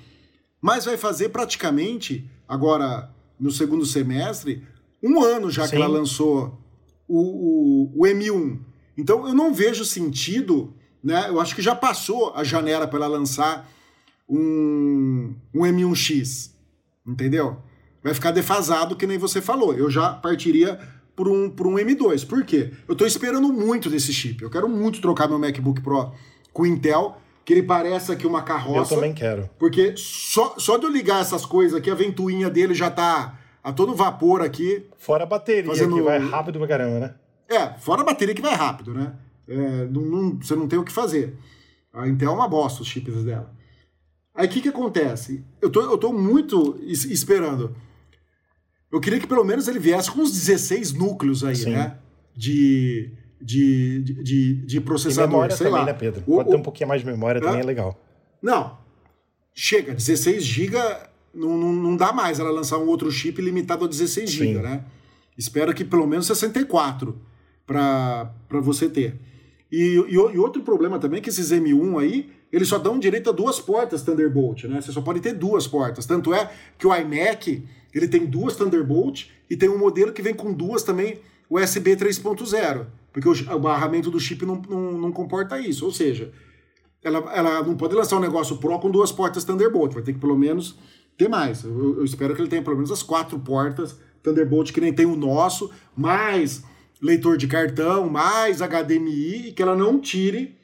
[0.62, 4.66] Mas vai fazer praticamente, agora no segundo semestre,
[5.04, 5.70] um ano já Sim.
[5.70, 6.60] que ela lançou
[7.08, 8.60] o, o, o M1.
[8.98, 10.74] Então eu não vejo sentido,
[11.04, 11.30] né?
[11.30, 13.70] Eu acho que já passou a janela para ela lançar
[14.28, 16.52] um, um M1X,
[17.06, 17.62] entendeu?
[18.08, 19.74] Vai ficar defasado, que nem você falou.
[19.74, 20.80] Eu já partiria
[21.16, 22.26] por um, por um M2.
[22.26, 22.72] Por quê?
[22.88, 24.41] Eu estou esperando muito desse chip.
[24.41, 26.14] Eu quero muito trocar meu MacBook Pro
[26.53, 28.93] com Intel, que ele pareça aqui uma carroça.
[28.93, 29.49] Eu também quero.
[29.60, 33.74] Porque só, só de eu ligar essas coisas aqui, a ventoinha dele já tá a
[33.74, 34.86] todo vapor aqui.
[34.97, 35.95] Fora a bateria, fazendo...
[35.95, 37.16] que vai rápido pra caramba, né?
[37.49, 39.14] É, fora a bateria que vai rápido, né?
[39.47, 41.38] É, não, não, você não tem o que fazer.
[41.91, 43.51] A Intel é uma bosta os chips dela.
[44.36, 45.43] Aí o que, que acontece?
[45.60, 47.76] Eu tô, eu tô muito esperando.
[48.91, 51.71] Eu queria que pelo menos ele viesse com uns 16 núcleos aí, Sim.
[51.71, 51.97] né?
[52.35, 53.11] De,
[53.41, 55.29] de, de, de processador.
[55.29, 55.85] E memória também, lá.
[55.85, 56.21] né, Pedro?
[56.21, 57.41] Pode o, ter um pouquinho mais de memória, é?
[57.41, 57.99] também é legal.
[58.41, 58.77] Não.
[59.53, 60.77] Chega, 16 GB
[61.38, 64.83] não, não, não dá mais ela lançar um outro chip limitado a 16 GB, né?
[65.38, 67.15] Espero que pelo menos 64
[67.65, 69.19] para você ter.
[69.71, 73.29] E, e, e, outro problema também é que esses M1 aí, eles só dão direito
[73.29, 74.81] a duas portas Thunderbolt, né?
[74.81, 76.05] Você só pode ter duas portas.
[76.05, 77.63] Tanto é que o iMac,
[77.98, 81.20] ele tem duas Thunderbolt e tem um modelo que vem com duas também
[81.50, 85.86] USB 3.0, porque o, barramento do chip não, não, não, comporta isso.
[85.86, 86.32] Ou seja,
[87.02, 90.20] ela, ela não pode lançar um negócio Pro com duas portas Thunderbolt, vai ter que
[90.20, 90.78] pelo menos
[91.18, 91.64] ter mais.
[91.64, 95.06] Eu, eu espero que ele tenha pelo menos as quatro portas Thunderbolt que nem tem
[95.06, 96.64] o nosso, mais
[97.02, 100.58] leitor de cartão, mais HDMI, e que ela não tire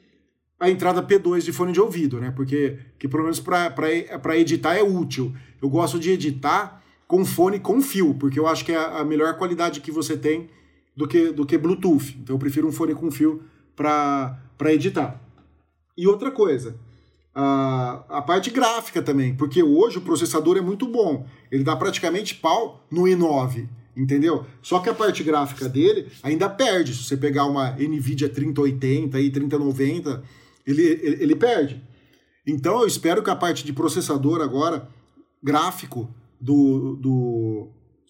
[0.58, 2.30] a entrada P2 de fone de ouvido, né?
[2.30, 5.34] Porque que pelo menos para editar é útil.
[5.60, 6.82] Eu gosto de editar
[7.14, 10.50] com fone com fio, porque eu acho que é a melhor qualidade que você tem
[10.96, 12.18] do que, do que Bluetooth.
[12.20, 13.40] Então eu prefiro um fone com fio
[13.76, 14.36] para
[14.72, 15.22] editar.
[15.96, 16.76] E outra coisa,
[17.32, 21.24] a, a parte gráfica também, porque hoje o processador é muito bom.
[21.52, 24.44] Ele dá praticamente pau no i9 entendeu?
[24.60, 26.96] Só que a parte gráfica dele ainda perde.
[26.96, 30.20] Se você pegar uma NVIDIA 3080 e 3090,
[30.66, 31.80] ele, ele, ele, perde.
[32.44, 34.88] Então eu espero que a parte de processador agora,
[35.40, 36.12] gráfico
[36.44, 37.68] do, do,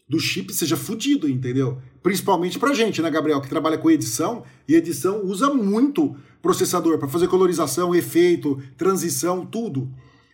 [0.08, 1.78] do chip, seja fodido, entendeu?
[2.02, 7.08] Principalmente pra gente, né, Gabriel, que trabalha com edição, e edição usa muito processador para
[7.08, 9.88] fazer colorização, efeito, transição, tudo.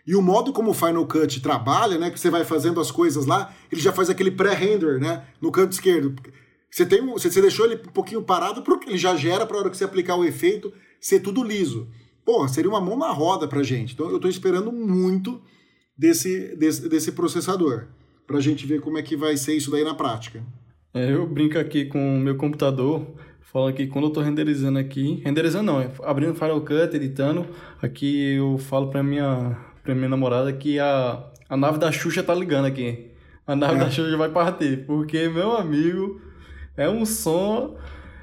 [0.06, 3.26] E o modo como o Final Cut trabalha, né, que você vai fazendo as coisas
[3.26, 6.14] lá, ele já faz aquele pré-render, né, no canto esquerdo.
[6.70, 9.68] Você, tem um, você, deixou ele um pouquinho parado, porque ele já gera para hora
[9.68, 11.86] que você aplicar o efeito ser tudo liso.
[12.24, 13.92] Pô, seria uma mão na roda pra gente.
[13.92, 15.40] Então eu estou esperando muito
[16.00, 17.84] desse, desse, desse processador,
[18.26, 20.42] pra gente ver como é que vai ser isso daí na prática.
[20.94, 23.06] É, eu brinco aqui com o meu computador,
[23.52, 27.46] falando que quando eu estou renderizando aqui, renderizando não, é abrindo Final Cut, editando,
[27.82, 32.34] aqui eu falo para minha pra minha namorada que a, a nave da Xuxa tá
[32.34, 33.10] ligando aqui.
[33.46, 33.78] A nave é.
[33.80, 34.86] da Xuxa vai partir.
[34.86, 36.20] Porque, meu amigo,
[36.76, 37.76] é um som.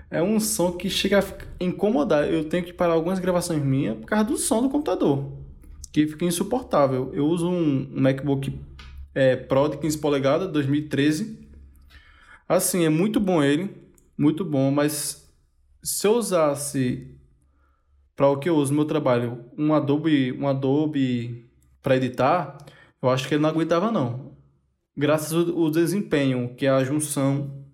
[0.10, 1.24] É um som que chega a
[1.60, 2.24] incomodar.
[2.32, 5.47] Eu tenho que parar algumas gravações minhas por causa do som do computador.
[5.98, 7.10] Que fica insuportável.
[7.12, 8.54] Eu uso um, MacBook
[9.16, 11.50] é, Pro de 15 polegadas, 2013.
[12.48, 13.76] Assim, é muito bom ele.
[14.16, 15.28] Muito bom, mas
[15.82, 17.18] se eu usasse
[18.16, 21.50] para o que eu uso no meu trabalho, um Adobe, um Adobe
[21.82, 22.60] para editar,
[23.02, 24.38] eu acho que ele não aguentava não.
[24.96, 27.66] Graças ao, ao desempenho, que é a junção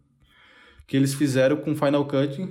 [0.88, 2.50] que eles fizeram com Final Cut,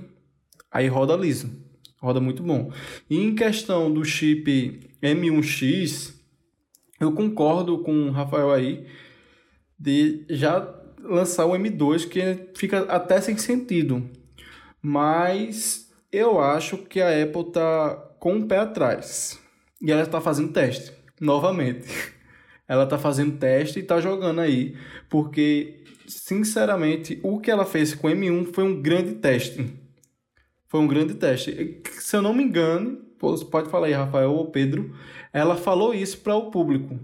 [0.70, 1.61] aí roda liso.
[2.02, 2.72] Roda muito bom.
[3.08, 6.12] E em questão do chip M1X,
[7.00, 8.84] eu concordo com o Rafael aí
[9.78, 10.68] de já
[11.00, 14.10] lançar o M2, que fica até sem sentido.
[14.82, 19.40] Mas eu acho que a Apple tá com o pé atrás.
[19.80, 21.88] E ela está fazendo teste novamente.
[22.68, 24.74] Ela tá fazendo teste e tá jogando aí,
[25.10, 29.81] porque sinceramente, o que ela fez com o M1 foi um grande teste.
[30.72, 31.82] Foi um grande teste.
[32.00, 32.96] Se eu não me engano,
[33.50, 34.90] pode falar aí, Rafael ou Pedro,
[35.30, 36.98] ela falou isso para o público.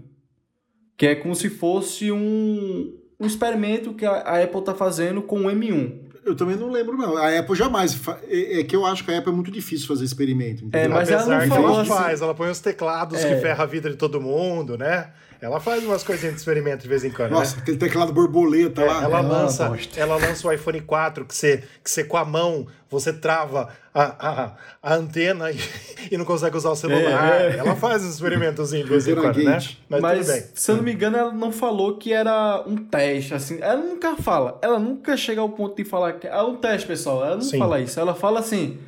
[0.97, 5.51] Que é como se fosse um, um experimento que a Apple tá fazendo com o
[5.51, 5.99] M1.
[6.25, 7.15] Eu também não lembro, não.
[7.15, 7.95] A Apple jamais.
[8.27, 10.65] É, é que eu acho que a Apple é muito difícil fazer experimento.
[10.65, 10.85] Entendeu?
[10.85, 11.91] É, mas Apesar ela não falou ela assim...
[11.91, 13.35] faz, ela põe os teclados é.
[13.35, 15.11] que ferra a vida de todo mundo, né?
[15.41, 17.31] Ela faz umas coisinhas de experimento de vez em quando.
[17.31, 17.61] Nossa, né?
[17.61, 19.03] aquele teclado borboleta é, lá.
[19.03, 23.13] Ela, lança, ela lança o iPhone 4 que você, que você com a mão você
[23.13, 25.57] trava a, a, a antena e,
[26.11, 27.41] e, não consegue usar o celular.
[27.41, 27.57] É, é.
[27.57, 29.59] Ela faz uns experimentos de vez em quando, né?
[29.87, 30.43] Mas, Mas tudo bem.
[30.53, 33.59] se eu não me engano, ela não falou que era um teste, assim.
[33.61, 34.57] Ela nunca fala.
[34.61, 37.23] Ela nunca chega ao ponto de falar que é um teste, pessoal.
[37.23, 37.59] Ela não Sim.
[37.59, 37.99] fala isso.
[37.99, 38.79] Ela fala assim: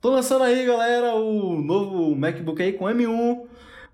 [0.00, 3.42] tô lançando aí, galera, o novo MacBook aí com M1.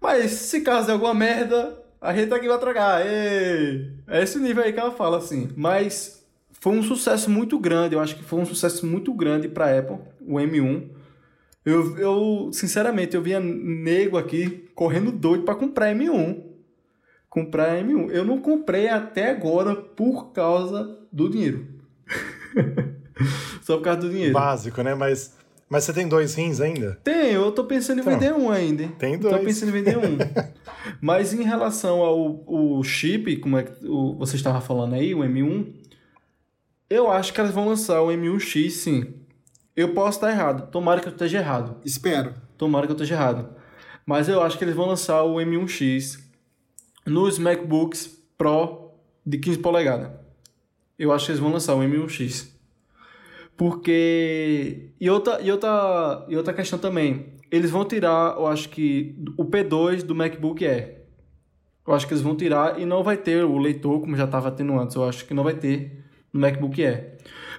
[0.01, 3.01] Mas se caso der alguma merda, a gente tá aqui vai tragar.
[3.05, 5.51] É esse nível aí que ela fala, assim.
[5.57, 7.95] Mas foi um sucesso muito grande.
[7.95, 10.89] Eu acho que foi um sucesso muito grande pra Apple, o M1.
[11.65, 16.43] Eu, eu sinceramente, eu via nego aqui correndo doido para comprar M1.
[17.29, 18.11] Comprar M1.
[18.11, 21.67] Eu não comprei até agora por causa do dinheiro.
[23.63, 24.33] Só por causa do dinheiro.
[24.33, 24.95] Básico, né?
[24.95, 25.37] Mas
[25.69, 26.99] mas você tem dois rins ainda?
[27.05, 28.89] Tenho, eu tô pensando em então, vender um ainda.
[28.99, 29.37] Tem dois.
[29.37, 30.17] Tô pensando em vender um.
[31.01, 35.19] Mas em relação ao o chip, como é que o, você estava falando aí, o
[35.19, 35.73] M1,
[36.89, 39.15] eu acho que eles vão lançar o M1X, sim.
[39.77, 40.71] Eu posso estar errado.
[40.71, 41.77] Tomara que eu esteja errado.
[41.85, 42.35] Espero.
[42.57, 43.51] Tomara que eu esteja errado.
[44.07, 46.19] Mas eu acho que eles vão lançar o M1X
[47.07, 48.93] nos MacBooks Pro
[49.25, 50.11] de 15 polegadas.
[50.99, 52.58] Eu acho que eles vão lançar o M1X.
[53.59, 54.93] Porque.
[55.01, 57.35] E outra, e outra, e outra questão também.
[57.51, 61.03] Eles vão tirar, eu acho que, o P2 do MacBook Air.
[61.87, 64.51] Eu acho que eles vão tirar e não vai ter o leitor, como já estava
[64.51, 64.95] tendo antes.
[64.95, 67.17] Eu acho que não vai ter no MacBook Air.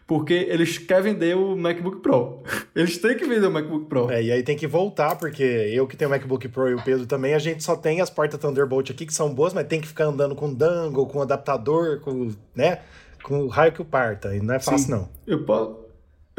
[0.08, 2.44] Porque eles querem vender o MacBook Pro.
[2.74, 4.10] Eles têm que vender o MacBook Pro.
[4.10, 6.82] É, e aí tem que voltar, porque eu que tenho o MacBook Pro e o
[6.82, 9.80] Pedro também, a gente só tem as portas Thunderbolt aqui que são boas, mas tem
[9.80, 12.80] que ficar andando com dangle, com adaptador, com, né?
[13.22, 14.36] Com o raio que o parta.
[14.36, 14.92] E não é fácil, Sim.
[14.94, 15.10] não.
[15.28, 15.89] Eu posso,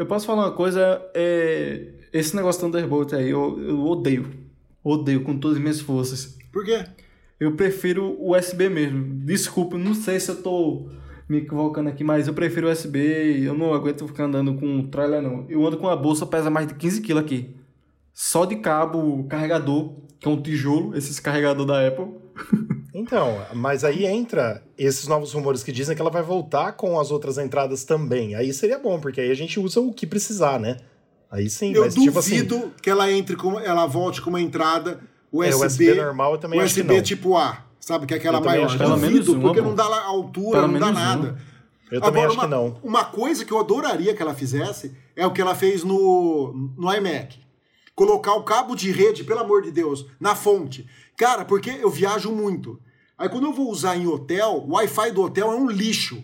[0.01, 4.31] eu posso falar uma coisa, é, esse negócio Thunderbolt aí, eu, eu odeio.
[4.83, 6.39] Odeio com todas as minhas forças.
[6.51, 6.85] Por quê?
[7.39, 9.23] Eu prefiro o USB mesmo.
[9.23, 10.89] Desculpa, não sei se eu tô
[11.29, 13.45] me equivocando aqui, mas eu prefiro USB.
[13.45, 15.45] Eu não aguento ficar andando com um trailer, não.
[15.47, 17.55] Eu ando com uma bolsa, pesa mais de 15 kg aqui.
[18.11, 22.07] Só de cabo carregador, que é um tijolo, esses carregador da Apple.
[22.93, 27.09] Então, mas aí entra esses novos rumores que dizem que ela vai voltar com as
[27.09, 28.35] outras entradas também.
[28.35, 30.75] Aí seria bom, porque aí a gente usa o que precisar, né?
[31.31, 34.41] Aí sim, Eu mas duvido tipo assim, que ela entre com, ela volte com uma
[34.41, 34.99] entrada
[35.31, 37.01] USB, É, USB normal, eu também acho que USB não.
[37.01, 38.05] tipo A, sabe?
[38.05, 38.65] Que é aquela também maior.
[38.65, 38.89] acho não.
[38.89, 39.89] duvido, Pelo menos porque uma, não pô.
[39.89, 41.37] dá altura, Pelo não dá nada.
[41.89, 42.77] eu também Agora, acho uma, que não.
[42.83, 46.93] Uma coisa que eu adoraria que ela fizesse é o que ela fez no, no
[46.93, 47.39] iMac.
[47.95, 50.87] Colocar o cabo de rede, pelo amor de Deus, na fonte.
[51.17, 52.79] Cara, porque eu viajo muito.
[53.17, 56.23] Aí quando eu vou usar em hotel, o Wi-Fi do hotel é um lixo.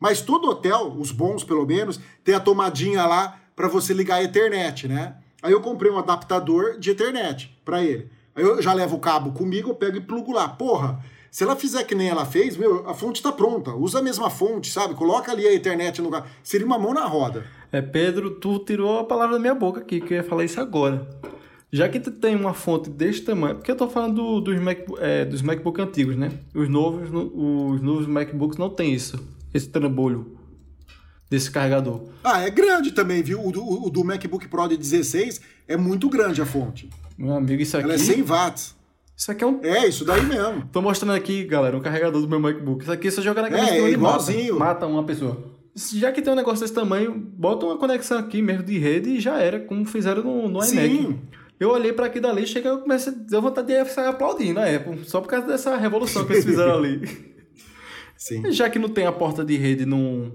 [0.00, 4.22] Mas todo hotel, os bons pelo menos, tem a tomadinha lá para você ligar a
[4.22, 5.16] Ethernet, né?
[5.42, 8.10] Aí eu comprei um adaptador de Ethernet para ele.
[8.34, 10.48] Aí eu já levo o cabo comigo, eu pego e plugo lá.
[10.48, 13.74] Porra, se ela fizer que nem ela fez, meu, a fonte tá pronta.
[13.74, 14.94] Usa a mesma fonte, sabe?
[14.94, 16.26] Coloca ali a Ethernet no lugar.
[16.42, 17.44] Seria uma mão na roda.
[17.70, 20.60] É, Pedro, tu tirou a palavra da minha boca aqui, que eu ia falar isso
[20.60, 21.06] agora.
[21.70, 24.78] Já que tu tem uma fonte desse tamanho, porque eu tô falando do- dos, Mac,
[25.00, 26.30] é, dos MacBook antigos, né?
[26.54, 29.18] Os novos, no- os novos MacBooks não tem isso,
[29.52, 30.38] esse trambolho
[31.28, 32.04] desse carregador.
[32.24, 33.46] Ah, é grande também, viu?
[33.46, 36.88] O do, o do MacBook Pro de 16 é muito grande a fonte.
[37.18, 38.74] Meu amigo, isso aqui, Ela é 100 watts.
[39.14, 39.60] isso aqui é um...
[39.62, 40.66] É, isso daí mesmo.
[40.72, 42.80] Tô mostrando aqui, galera, o carregador do meu MacBook.
[42.82, 44.58] Isso aqui você joga na É, cabeça é de um e igualzinho.
[44.58, 45.57] mata, mata uma pessoa.
[45.96, 49.20] Já que tem um negócio desse tamanho, bota uma conexão aqui mesmo de rede e
[49.20, 50.66] já era, como fizeram no, no iMac.
[50.88, 51.18] Sim.
[51.60, 54.64] Eu olhei pra aqui dali, cheguei eu comecei a ter vontade de sair aplaudindo a
[54.64, 57.00] Apple, só por causa dessa revolução que eles fizeram ali.
[58.16, 58.50] Sim.
[58.52, 60.32] Já que não tem a porta de rede no,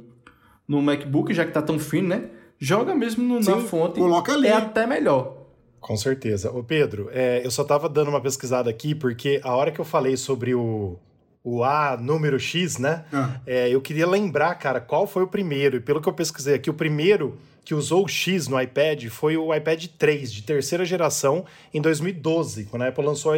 [0.68, 2.30] no MacBook, já que tá tão fino, né?
[2.60, 4.00] Joga mesmo no- na Sim, fonte.
[4.00, 4.48] coloca ali.
[4.48, 5.38] É até melhor.
[5.82, 6.50] Com certeza.
[6.52, 9.86] Ô Pedro, é, eu só tava dando uma pesquisada aqui, porque a hora que eu
[9.86, 10.98] falei sobre o,
[11.44, 13.04] o A número X, né?
[13.12, 13.40] Ah.
[13.46, 15.78] É, eu queria lembrar, cara, qual foi o primeiro.
[15.78, 19.36] E pelo que eu pesquisei aqui, o primeiro que usou o X no iPad foi
[19.38, 23.34] o iPad 3, de terceira geração, em 2012, quando a Apple lançou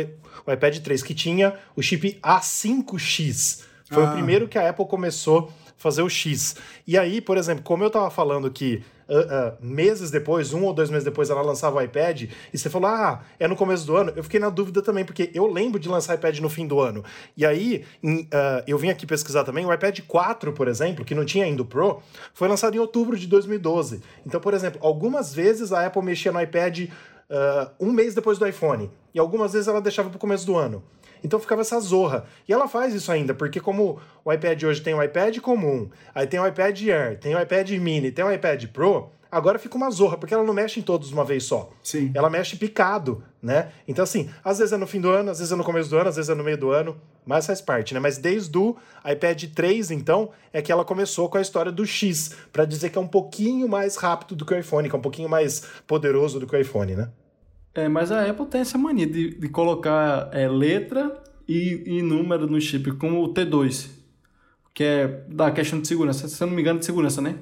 [0.46, 3.64] o iPad 3, que tinha o chip A5X.
[3.90, 4.10] Foi Ah.
[4.10, 6.56] o primeiro que a Apple começou a fazer o X.
[6.88, 10.74] E aí, por exemplo, como eu tava falando que ah, ah, meses depois, um ou
[10.74, 13.96] dois meses depois, ela lançava o iPad, e você falou, ah, é no começo do
[13.96, 16.80] ano, eu fiquei na dúvida também, porque eu lembro de lançar iPad no fim do
[16.80, 17.04] ano.
[17.38, 21.14] E aí, em, ah, eu vim aqui pesquisar também, o iPad 4, por exemplo, que
[21.14, 22.02] não tinha ainda o Pro,
[22.34, 24.02] foi lançado em outubro de 2012.
[24.26, 26.90] Então, por exemplo, algumas vezes a Apple mexia no iPad
[27.80, 30.84] um mês depois do iPhone, e algumas vezes ela deixava pro começo do ano.
[31.24, 32.26] Então ficava essa zorra.
[32.48, 36.28] E ela faz isso ainda, porque como o iPad hoje tem o iPad comum, aí
[36.28, 39.90] tem o iPad Air, tem o iPad Mini, tem o iPad Pro, agora fica uma
[39.90, 41.70] zorra, porque ela não mexe em todos uma vez só.
[41.84, 42.12] Sim.
[42.14, 43.70] Ela mexe picado, né?
[43.88, 45.98] Então, assim, às vezes é no fim do ano, às vezes é no começo do
[45.98, 46.96] ano, às vezes é no meio do ano,
[47.26, 48.00] mas faz parte, né?
[48.00, 52.32] Mas desde o iPad 3, então, é que ela começou com a história do X,
[52.54, 55.02] para dizer que é um pouquinho mais rápido do que o iPhone, que é um
[55.02, 57.10] pouquinho mais poderoso do que o iPhone, né?
[57.76, 62.48] É, mas a Apple tem essa mania de, de colocar é, letra e, e número
[62.48, 63.90] no chip, como o T2,
[64.74, 66.28] que é da questão de segurança.
[66.28, 67.36] Se eu não me engano, de segurança, né?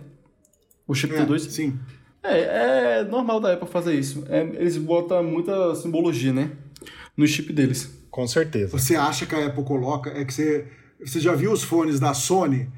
[0.87, 1.39] O chip É, T2.
[1.49, 1.79] sim.
[2.23, 4.23] É, é normal da Apple fazer isso.
[4.27, 6.51] É, eles botam muita simbologia, né?
[7.15, 7.91] No chip deles.
[8.09, 8.77] Com certeza.
[8.77, 10.09] Você acha que a Apple coloca.
[10.09, 10.67] É que você.
[11.03, 12.69] Você já viu os fones da Sony?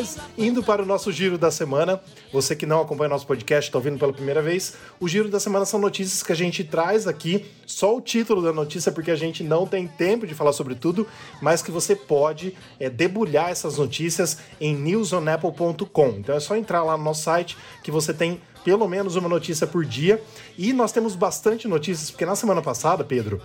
[0.00, 2.00] Mas, indo para o nosso giro da semana,
[2.32, 5.66] você que não acompanha nosso podcast, está ouvindo pela primeira vez, o giro da semana
[5.66, 9.44] são notícias que a gente traz aqui, só o título da notícia, porque a gente
[9.44, 11.06] não tem tempo de falar sobre tudo,
[11.42, 16.08] mas que você pode é, debulhar essas notícias em newsonapple.com.
[16.16, 19.66] Então é só entrar lá no nosso site que você tem pelo menos uma notícia
[19.66, 20.22] por dia.
[20.56, 23.40] E nós temos bastante notícias, porque na semana passada, Pedro,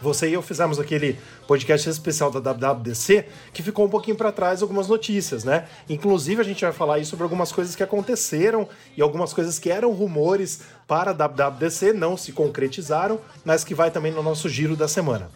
[0.00, 4.62] você e eu fizemos aquele podcast especial da WWDC que ficou um pouquinho para trás
[4.62, 5.66] algumas notícias, né?
[5.88, 9.70] Inclusive a gente vai falar aí sobre algumas coisas que aconteceram e algumas coisas que
[9.70, 14.76] eram rumores para a WWDC não se concretizaram, mas que vai também no nosso giro
[14.76, 15.30] da semana.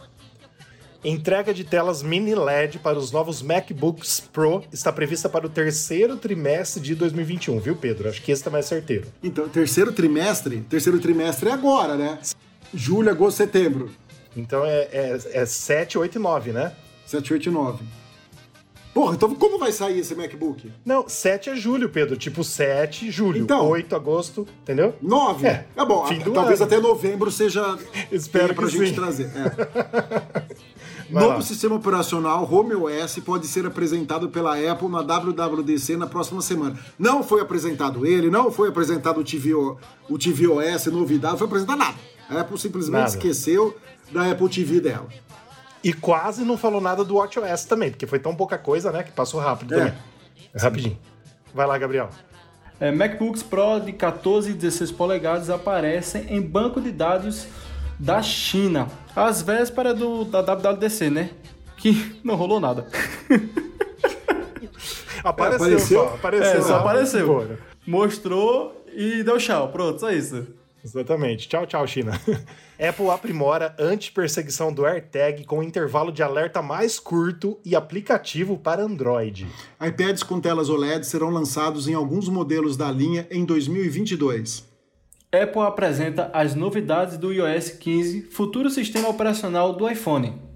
[1.03, 6.15] Entrega de telas mini LED para os novos MacBooks Pro está prevista para o terceiro
[6.15, 8.07] trimestre de 2021, viu, Pedro?
[8.07, 9.07] Acho que esse tá mais certeiro.
[9.21, 12.19] Então, terceiro trimestre, terceiro trimestre é agora, né?
[12.73, 13.91] Julho, agosto, setembro.
[14.35, 16.73] Então é, é, é 7, 8 e 9, né?
[17.05, 17.83] 7, 8 e 9.
[18.93, 20.71] Porra, então como vai sair esse MacBook?
[20.85, 22.15] Não, 7 é julho, Pedro.
[22.15, 23.39] Tipo 7, julho.
[23.39, 23.67] Então.
[23.67, 24.93] 8, agosto, entendeu?
[25.01, 25.47] 9?
[25.47, 25.65] É.
[25.75, 26.67] É, bom, Fim do talvez ano.
[26.67, 27.77] até novembro seja
[28.11, 28.95] Espero pra que gente sim.
[28.95, 29.31] trazer.
[29.35, 30.43] É.
[31.09, 36.77] Novo sistema operacional Home OS pode ser apresentado pela Apple na WWDC na próxima semana.
[36.97, 39.77] Não foi apresentado ele, não foi apresentado o, TVO,
[40.09, 41.97] o tvOS, novidade, não foi apresentado nada.
[42.29, 43.09] A Apple simplesmente Nada.
[43.09, 43.75] esqueceu
[44.13, 45.07] da Apple TV dela.
[45.83, 49.11] E quase não falou nada do WatchOS também, porque foi tão pouca coisa, né, que
[49.11, 49.77] passou rápido É.
[49.77, 49.93] também.
[50.53, 50.97] É rapidinho.
[51.53, 52.09] Vai lá, Gabriel.
[52.79, 57.47] É, MacBooks Pro de 14 e 16 polegadas aparecem em banco de dados
[57.99, 61.29] da China, às vésperas do, da WWDC, né?
[61.77, 62.87] Que não rolou nada.
[65.23, 65.99] Apareceu, apareceu?
[65.99, 66.15] só.
[66.15, 66.51] Apareceu.
[66.59, 67.57] É, só lá, apareceu.
[67.87, 69.69] Mostrou e deu tchau.
[69.69, 70.45] Pronto, só isso.
[70.83, 71.47] Exatamente.
[71.47, 72.11] Tchau, tchau, China.
[72.77, 79.47] Apple aprimora anti-perseguição do AirTag com intervalo de alerta mais curto e aplicativo para Android.
[79.81, 84.71] iPads com telas OLED serão lançados em alguns modelos da linha em 2022.
[85.31, 90.52] Apple apresenta as novidades do iOS 15, futuro sistema operacional do iPhone.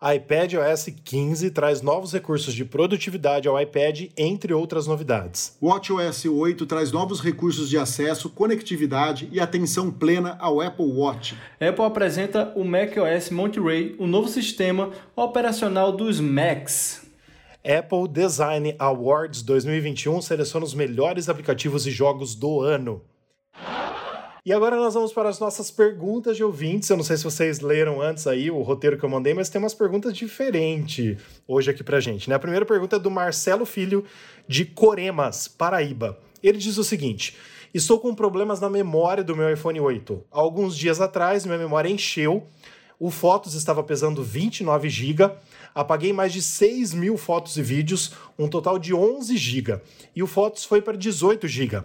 [0.00, 5.56] iPad OS 15 traz novos recursos de produtividade ao iPad, entre outras novidades.
[5.60, 11.36] WatchOS 8 traz novos recursos de acesso, conectividade e atenção plena ao Apple Watch.
[11.60, 17.04] Apple apresenta o macOS Monterey, o novo sistema operacional dos Macs.
[17.64, 23.02] Apple Design Awards 2021 seleciona os melhores aplicativos e jogos do ano.
[24.44, 26.88] E agora nós vamos para as nossas perguntas de ouvintes.
[26.88, 29.60] Eu não sei se vocês leram antes aí o roteiro que eu mandei, mas tem
[29.60, 32.28] umas perguntas diferentes hoje aqui pra gente.
[32.28, 32.36] Né?
[32.36, 34.04] A primeira pergunta é do Marcelo Filho,
[34.46, 36.18] de Coremas, Paraíba.
[36.42, 37.36] Ele diz o seguinte:
[37.74, 40.24] Estou com problemas na memória do meu iPhone 8.
[40.30, 42.46] Há alguns dias atrás, minha memória encheu,
[42.98, 45.30] o Fotos estava pesando 29 GB,
[45.74, 49.80] apaguei mais de 6 mil fotos e vídeos, um total de 11 GB,
[50.16, 51.84] e o Fotos foi para 18 GB.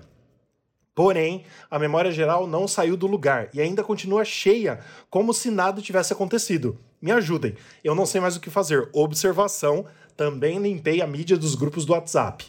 [0.96, 4.80] Porém, a memória geral não saiu do lugar e ainda continua cheia,
[5.10, 6.78] como se nada tivesse acontecido.
[7.02, 8.88] Me ajudem, eu não sei mais o que fazer.
[8.94, 9.86] Observação:
[10.16, 12.46] também limpei a mídia dos grupos do WhatsApp.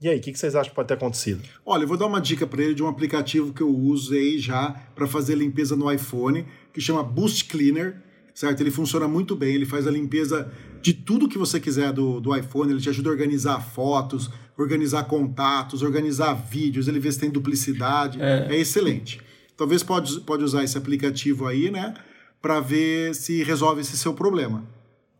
[0.00, 1.42] E aí, o que vocês acham que pode ter acontecido?
[1.64, 4.70] Olha, eu vou dar uma dica para ele de um aplicativo que eu usei já
[4.94, 8.02] para fazer limpeza no iPhone, que chama Boost Cleaner,
[8.34, 8.60] certo?
[8.60, 10.52] Ele funciona muito bem, ele faz a limpeza
[10.82, 15.04] de tudo que você quiser do, do iPhone, ele te ajuda a organizar fotos, organizar
[15.04, 19.20] contatos, organizar vídeos, ele vê se tem duplicidade, é, excelente.
[19.56, 21.94] Talvez pode, pode usar esse aplicativo aí, né,
[22.40, 24.64] para ver se resolve esse seu problema.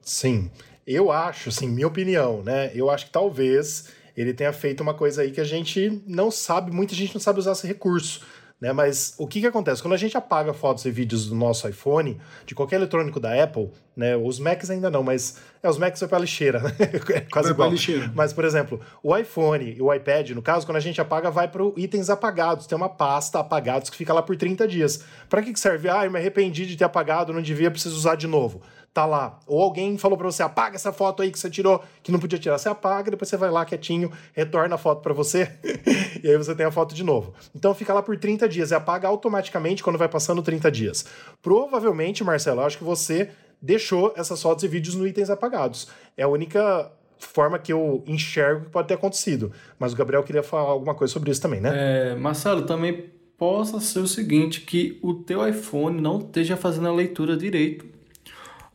[0.00, 0.50] Sim,
[0.86, 2.70] eu acho, assim, minha opinião, né?
[2.74, 6.70] Eu acho que talvez ele tenha feito uma coisa aí que a gente não sabe,
[6.70, 8.22] muita gente não sabe usar esse recurso.
[8.60, 8.72] Né?
[8.72, 9.82] Mas o que, que acontece?
[9.82, 13.70] Quando a gente apaga fotos e vídeos do nosso iPhone, de qualquer eletrônico da Apple,
[13.94, 14.16] né?
[14.16, 16.72] Os Macs ainda não, mas é, os Macs vai pra lixeira, né?
[17.14, 17.70] É quase igual.
[17.70, 18.10] lixeira.
[18.14, 21.48] Mas, por exemplo, o iPhone e o iPad, no caso, quando a gente apaga, vai
[21.48, 22.66] para itens apagados.
[22.66, 25.04] Tem uma pasta apagados que fica lá por 30 dias.
[25.28, 25.88] Para que, que serve?
[25.88, 28.62] Ah, eu me arrependi de ter apagado, não devia, preciso usar de novo.
[28.96, 29.38] Tá lá.
[29.46, 32.38] Ou alguém falou para você, apaga essa foto aí que você tirou, que não podia
[32.38, 32.56] tirar.
[32.56, 35.52] Você apaga, depois você vai lá quietinho, retorna a foto para você,
[36.26, 37.32] e aí você tem a foto de novo.
[37.54, 41.06] Então fica lá por 30 dias e apaga automaticamente quando vai passando 30 dias.
[41.40, 43.30] Provavelmente, Marcelo, acho que você
[43.62, 45.86] deixou essas fotos e vídeos no itens apagados.
[46.16, 49.52] É a única forma que eu enxergo que pode ter acontecido.
[49.78, 51.72] Mas o Gabriel queria falar alguma coisa sobre isso também, né?
[51.74, 56.92] É, Marcelo, também possa ser o seguinte, que o teu iPhone não esteja fazendo a
[56.92, 57.86] leitura direito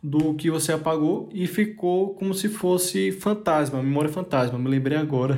[0.01, 4.57] do que você apagou e ficou como se fosse fantasma, memória fantasma.
[4.57, 5.37] Me lembrei agora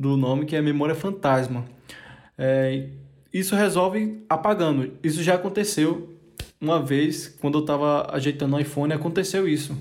[0.00, 1.66] do nome que é memória fantasma.
[2.38, 2.88] É,
[3.32, 4.92] isso resolve apagando.
[5.02, 6.16] Isso já aconteceu
[6.58, 9.76] uma vez, quando eu estava ajeitando o iPhone, aconteceu isso.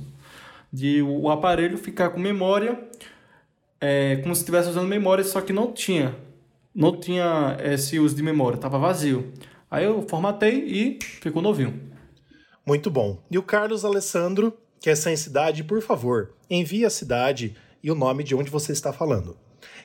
[0.71, 2.77] De o aparelho ficar com memória,
[3.79, 6.15] é, como se estivesse usando memória, só que não tinha.
[6.75, 9.31] Não tinha esse uso de memória, estava vazio.
[9.71, 11.79] Aí eu formatei e ficou novinho.
[12.65, 13.23] Muito bom.
[13.31, 17.95] E o Carlos Alessandro, que é sem cidade, por favor, envie a cidade e o
[17.95, 19.35] nome de onde você está falando.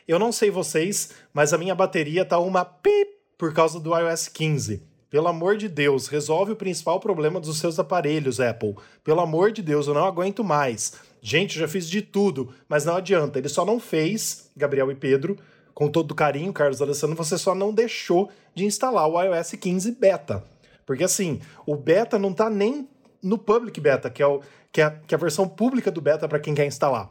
[0.07, 4.29] Eu não sei vocês, mas a minha bateria tá uma pip por causa do iOS
[4.29, 4.83] 15.
[5.09, 8.75] Pelo amor de Deus, resolve o principal problema dos seus aparelhos, Apple.
[9.03, 10.95] Pelo amor de Deus, eu não aguento mais.
[11.23, 13.39] Gente, eu já fiz de tudo, mas não adianta.
[13.39, 15.39] Ele só não fez, Gabriel e Pedro,
[15.73, 20.45] com todo carinho, Carlos Alessandro, você só não deixou de instalar o iOS 15 beta.
[20.85, 22.87] Porque assim, o beta não tá nem
[23.23, 26.29] no public beta, que é, o, que é, que é a versão pública do beta
[26.29, 27.09] para quem quer instalar.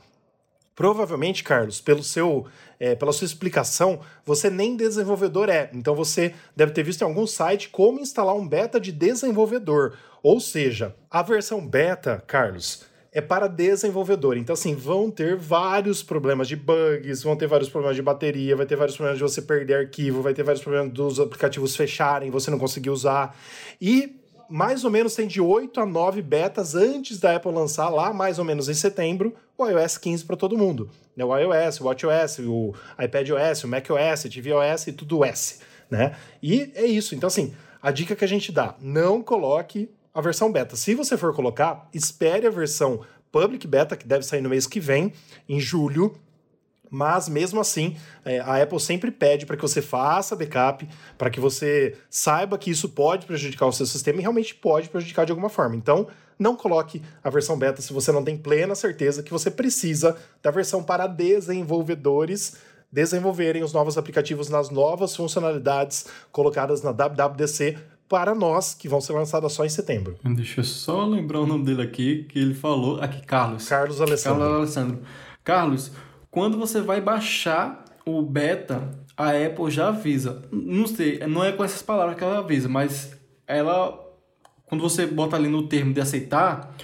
[0.76, 2.46] Provavelmente, Carlos, pelo seu,
[2.80, 5.70] é, pela sua explicação, você nem desenvolvedor é.
[5.74, 9.96] Então você deve ter visto em algum site como instalar um beta de desenvolvedor.
[10.24, 14.36] Ou seja, a versão beta, Carlos, é para desenvolvedor.
[14.38, 18.66] Então, assim, vão ter vários problemas de bugs, vão ter vários problemas de bateria, vai
[18.66, 22.50] ter vários problemas de você perder arquivo, vai ter vários problemas dos aplicativos fecharem, você
[22.50, 23.38] não conseguir usar.
[23.80, 28.14] E mais ou menos tem de 8 a 9 betas antes da Apple lançar lá,
[28.14, 30.90] mais ou menos em setembro, o iOS 15 para todo mundo.
[31.16, 31.24] Né?
[31.24, 35.60] O iOS, o WatchOS, o iPadOS, o macOS, o tvOS e tudo S.
[35.90, 36.16] Né?
[36.42, 37.16] E é isso.
[37.16, 40.76] Então, assim, a dica que a gente dá, não coloque a versão beta.
[40.76, 44.80] Se você for colocar, espere a versão public beta, que deve sair no mês que
[44.80, 45.12] vem,
[45.50, 46.16] em julho,
[46.94, 50.88] mas mesmo assim, é, a Apple sempre pede para que você faça backup,
[51.18, 55.26] para que você saiba que isso pode prejudicar o seu sistema e realmente pode prejudicar
[55.26, 55.76] de alguma forma.
[55.76, 60.16] Então, não coloque a versão beta se você não tem plena certeza que você precisa
[60.44, 62.58] da versão para desenvolvedores
[62.92, 67.76] desenvolverem os novos aplicativos nas novas funcionalidades colocadas na WWDC
[68.08, 70.16] para nós, que vão ser lançadas só em setembro.
[70.24, 73.02] Deixa eu só lembrar o nome dele aqui, que ele falou.
[73.02, 73.68] Aqui, Carlos.
[73.68, 74.42] Carlos Alessandro.
[74.42, 75.00] Carlos Alessandro.
[75.44, 75.92] Carlos,
[76.34, 80.42] quando você vai baixar o beta, a Apple já avisa.
[80.52, 83.16] Não sei, não é com essas palavras que ela avisa, mas
[83.46, 84.04] ela,
[84.66, 86.76] quando você bota ali no termo de aceitar,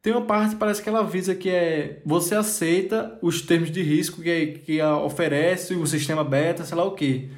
[0.00, 4.22] tem uma parte parece que ela avisa que é você aceita os termos de risco
[4.22, 7.28] que, que oferece o sistema beta, sei lá o que.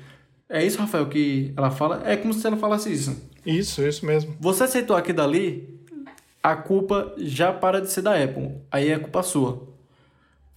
[0.50, 2.02] É isso, Rafael, que ela fala?
[2.04, 3.16] É como se ela falasse isso.
[3.46, 4.36] Isso, isso mesmo.
[4.38, 5.80] Você aceitou aqui dali,
[6.42, 8.52] a culpa já para de ser da Apple.
[8.70, 9.69] Aí é culpa sua.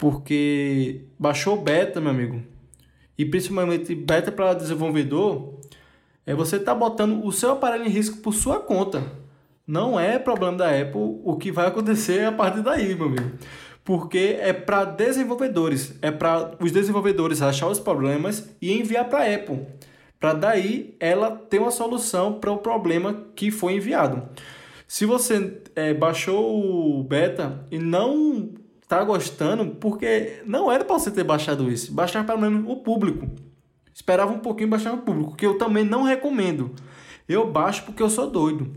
[0.04, 2.44] Porque baixou beta, meu amigo.
[3.18, 5.62] E principalmente beta para desenvolvedor,
[6.26, 9.02] é você tá botando o seu aparelho em risco por sua conta.
[9.66, 13.32] Não é problema da Apple o que vai acontecer a partir daí, meu amigo.
[13.82, 19.34] Porque é para desenvolvedores, é para os desenvolvedores achar os problemas e enviar para a
[19.34, 19.66] Apple.
[20.20, 24.22] Para daí ela ter uma solução para o problema que foi enviado.
[24.86, 28.52] Se você é, baixou o beta e não
[28.88, 31.94] tá gostando, porque não era para você ter baixado isso.
[31.94, 33.28] Baixar pelo menos o público.
[33.94, 36.72] Esperava um pouquinho baixar o público, que eu também não recomendo.
[37.28, 38.74] Eu baixo porque eu sou doido.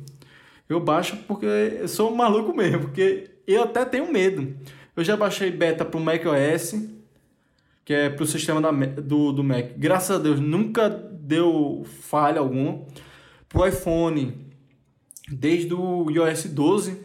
[0.68, 4.56] Eu baixo porque eu sou um maluco mesmo, porque eu até tenho medo.
[4.94, 6.74] Eu já baixei beta pro macOS,
[7.84, 9.72] que é pro sistema da, do, do Mac.
[9.76, 12.84] Graças a Deus, nunca deu falha alguma.
[13.48, 14.46] Pro iPhone,
[15.30, 17.02] desde o iOS 12.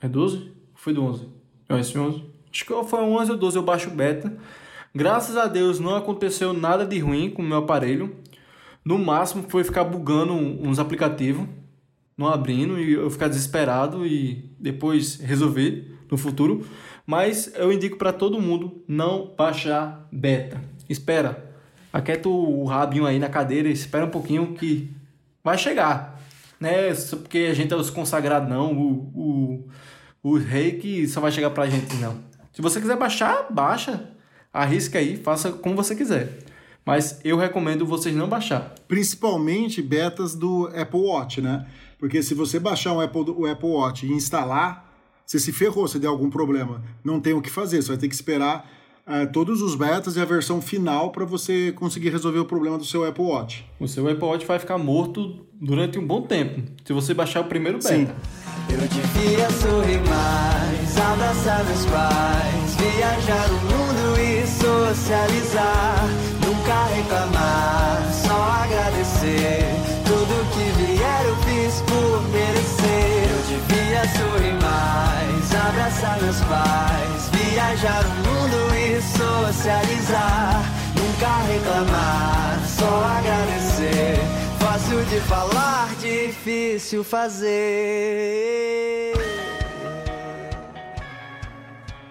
[0.00, 0.52] É 12?
[0.74, 1.37] Foi do 11?
[1.70, 2.24] iOS 11?
[2.52, 4.36] Acho que foi 11 ou 12 eu baixo beta.
[4.94, 8.16] Graças a Deus não aconteceu nada de ruim com o meu aparelho.
[8.84, 11.46] No máximo foi ficar bugando uns aplicativos,
[12.16, 16.66] não abrindo e eu ficar desesperado e depois resolver no futuro.
[17.06, 20.60] Mas eu indico para todo mundo não baixar beta.
[20.88, 21.52] Espera,
[21.92, 24.90] aquieta o rabinho aí na cadeira, espera um pouquinho que
[25.44, 26.20] vai chegar.
[26.58, 26.92] Né?
[27.10, 28.72] Porque a gente é os consagrados, não.
[28.72, 29.68] O, o,
[30.22, 32.18] o rei que só vai chegar pra gente, não.
[32.52, 34.10] Se você quiser baixar, baixa.
[34.52, 36.38] Arrisca aí, faça como você quiser.
[36.84, 38.74] Mas eu recomendo vocês não baixar.
[38.88, 41.66] Principalmente betas do Apple Watch, né?
[41.98, 44.90] Porque se você baixar um Apple, o Apple Watch e instalar,
[45.26, 46.82] você se ferrou se der algum problema.
[47.04, 48.68] Não tem o que fazer, você vai ter que esperar
[49.06, 52.84] uh, todos os betas e a versão final para você conseguir resolver o problema do
[52.84, 53.66] seu Apple Watch.
[53.78, 57.44] O seu Apple Watch vai ficar morto durante um bom tempo, se você baixar o
[57.44, 57.94] primeiro beta.
[57.94, 58.08] Sim.
[58.68, 60.98] Eu devia sorrir mais.
[60.98, 66.08] abraçar meus pais, viajar o mundo e socializar.
[66.44, 69.74] Nunca reclamar, só agradecer.
[70.04, 73.30] Tudo que vier eu fiz por merecer.
[73.30, 80.62] Eu devia sorrir mais, abraçar meus pais, viajar o mundo e socializar.
[80.94, 84.47] Nunca reclamar, só agradecer.
[84.78, 87.48] Fácil de falar, difícil fazer.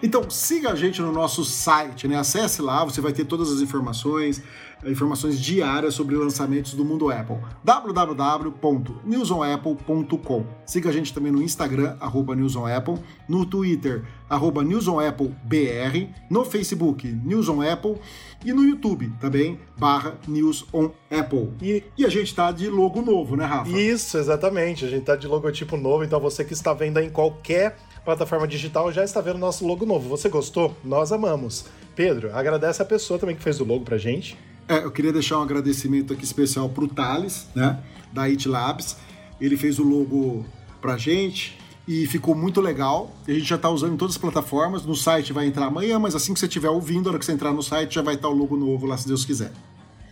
[0.03, 2.17] Então siga a gente no nosso site, né?
[2.17, 4.43] Acesse lá, você vai ter todas as informações,
[4.89, 7.37] informações diárias sobre lançamentos do mundo Apple.
[7.63, 10.45] www.newsonapple.com.
[10.65, 12.95] Siga a gente também no Instagram, arroba newsonapple,
[13.27, 17.95] no Twitter, arroba newsonapplebr, no Facebook, News on Apple
[18.45, 21.49] e no YouTube também, barra News on Apple.
[21.61, 23.69] E- E a gente tá de logo novo, né, Rafa?
[23.71, 24.85] Isso, exatamente.
[24.85, 28.91] A gente tá de logotipo novo, então você que está vendo em qualquer plataforma digital
[28.91, 30.07] já está vendo nosso logo novo.
[30.09, 30.75] Você gostou?
[30.83, 31.65] Nós amamos.
[31.95, 34.37] Pedro, agradece a pessoa também que fez o logo pra gente.
[34.67, 37.79] É, eu queria deixar um agradecimento aqui especial pro Thales, né,
[38.11, 38.97] da It Labs.
[39.39, 40.45] Ele fez o logo
[40.81, 41.57] pra gente
[41.87, 43.15] e ficou muito legal.
[43.27, 44.85] A gente já tá usando em todas as plataformas.
[44.85, 47.31] No site vai entrar amanhã, mas assim que você estiver ouvindo, na hora que você
[47.31, 49.53] entrar no site, já vai estar o logo novo lá, se Deus quiser.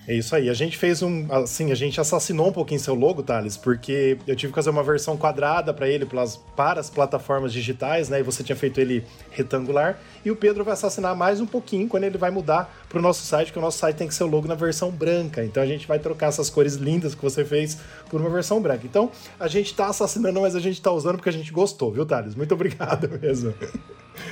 [0.08, 0.50] É isso aí.
[0.50, 1.26] A gente fez um.
[1.32, 4.84] Assim, a gente assassinou um pouquinho seu logo, Thales, porque eu tive que fazer uma
[4.84, 8.20] versão quadrada para ele para as plataformas digitais, né?
[8.20, 10.00] E você tinha feito ele retangular.
[10.24, 13.26] E o Pedro vai assassinar mais um pouquinho quando ele vai mudar para o nosso
[13.26, 15.44] site, que o nosso site tem que ser o logo na versão branca.
[15.44, 18.86] Então a gente vai trocar essas cores lindas que você fez por uma versão branca.
[18.86, 22.06] Então a gente tá assassinando, mas a gente tá usando porque a gente gostou, viu,
[22.06, 22.36] Thales?
[22.36, 23.56] Muito obrigado mesmo.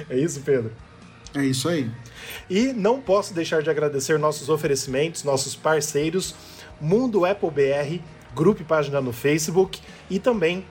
[0.08, 0.72] É isso, Pedro.
[1.36, 1.90] É isso aí.
[2.54, 6.36] E não posso deixar de agradecer nossos oferecimentos, nossos parceiros,
[6.80, 8.00] Mundo Apple BR,
[8.36, 10.64] grupo e página no Facebook e também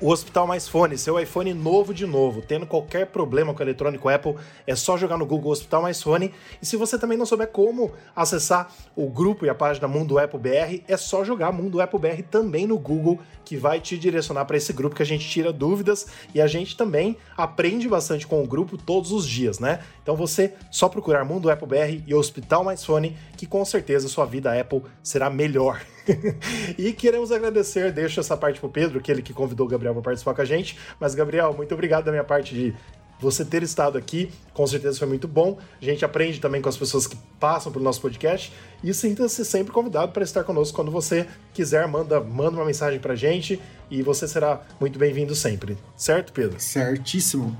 [0.00, 2.40] o Hospital Mais Fone, seu iPhone novo de novo.
[2.40, 4.36] Tendo qualquer problema com o eletrônico Apple,
[4.66, 6.32] é só jogar no Google Hospital Mais Fone.
[6.62, 10.38] E se você também não souber como acessar o grupo e a página Mundo Apple
[10.38, 14.56] BR, é só jogar Mundo Apple BR também no Google, que vai te direcionar para
[14.56, 18.46] esse grupo que a gente tira dúvidas e a gente também aprende bastante com o
[18.46, 19.80] grupo todos os dias, né?
[20.08, 24.24] Então você só procurar Mundo Apple BR e Hospital Mais Fone, que com certeza sua
[24.24, 25.82] vida Apple será melhor.
[26.78, 30.04] e queremos agradecer, deixo essa parte pro Pedro, que ele que convidou o Gabriel para
[30.04, 30.78] participar com a gente.
[30.98, 32.74] Mas, Gabriel, muito obrigado da minha parte de
[33.20, 34.32] você ter estado aqui.
[34.54, 35.58] Com certeza foi muito bom.
[35.78, 38.50] A gente aprende também com as pessoas que passam pelo nosso podcast.
[38.82, 41.86] E sinta-se sempre convidado para estar conosco quando você quiser.
[41.86, 45.76] Manda, manda uma mensagem pra gente e você será muito bem-vindo sempre.
[45.94, 46.58] Certo, Pedro?
[46.58, 47.54] Certíssimo.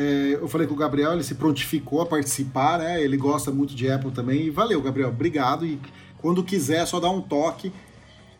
[0.00, 3.02] É, eu falei com o Gabriel, ele se prontificou a participar, né?
[3.02, 4.46] Ele gosta muito de Apple também.
[4.46, 5.08] E valeu, Gabriel.
[5.08, 5.66] Obrigado.
[5.66, 5.76] E
[6.18, 7.72] quando quiser, é só dar um toque.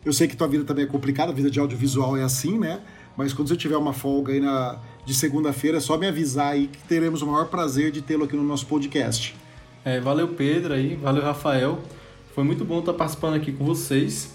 [0.05, 2.79] Eu sei que tua vida também é complicada, a vida de audiovisual é assim, né?
[3.17, 6.67] Mas quando você tiver uma folga aí na, de segunda-feira, é só me avisar aí
[6.67, 9.35] que teremos o maior prazer de tê-lo aqui no nosso podcast.
[9.83, 11.79] É, valeu Pedro aí, valeu Rafael.
[12.33, 14.33] Foi muito bom estar participando aqui com vocês.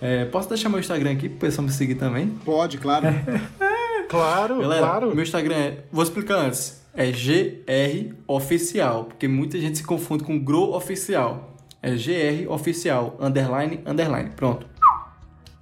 [0.00, 2.28] É, posso deixar meu Instagram aqui pro pessoal me seguir também?
[2.44, 3.08] Pode, claro.
[4.10, 5.14] Claro, Galera, claro.
[5.14, 5.78] meu Instagram é.
[5.92, 6.80] Vou explicar antes.
[6.92, 11.56] É GR Oficial, porque muita gente se confunde com Grow Oficial.
[11.80, 14.30] É GR Oficial, underline, underline.
[14.34, 14.66] Pronto.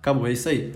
[0.00, 0.72] Acabou, é isso aí.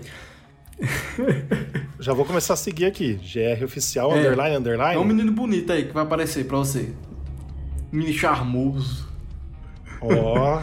[1.99, 3.15] Já vou começar a seguir aqui.
[3.15, 4.19] GR Oficial, É.
[4.19, 4.95] underline, underline.
[4.95, 6.91] É um menino bonito aí que vai aparecer pra você.
[7.91, 9.07] Menino charmoso.
[10.01, 10.61] Ó,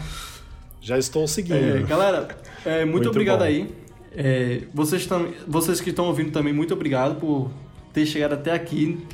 [0.79, 1.77] já estou seguindo.
[1.77, 2.27] É, galera,
[2.65, 3.45] é, muito, Muito obrigado bom.
[3.45, 3.69] aí.
[4.13, 7.49] É, vocês, tam, vocês que estão ouvindo também, muito obrigado por
[7.93, 9.05] ter chegado até aqui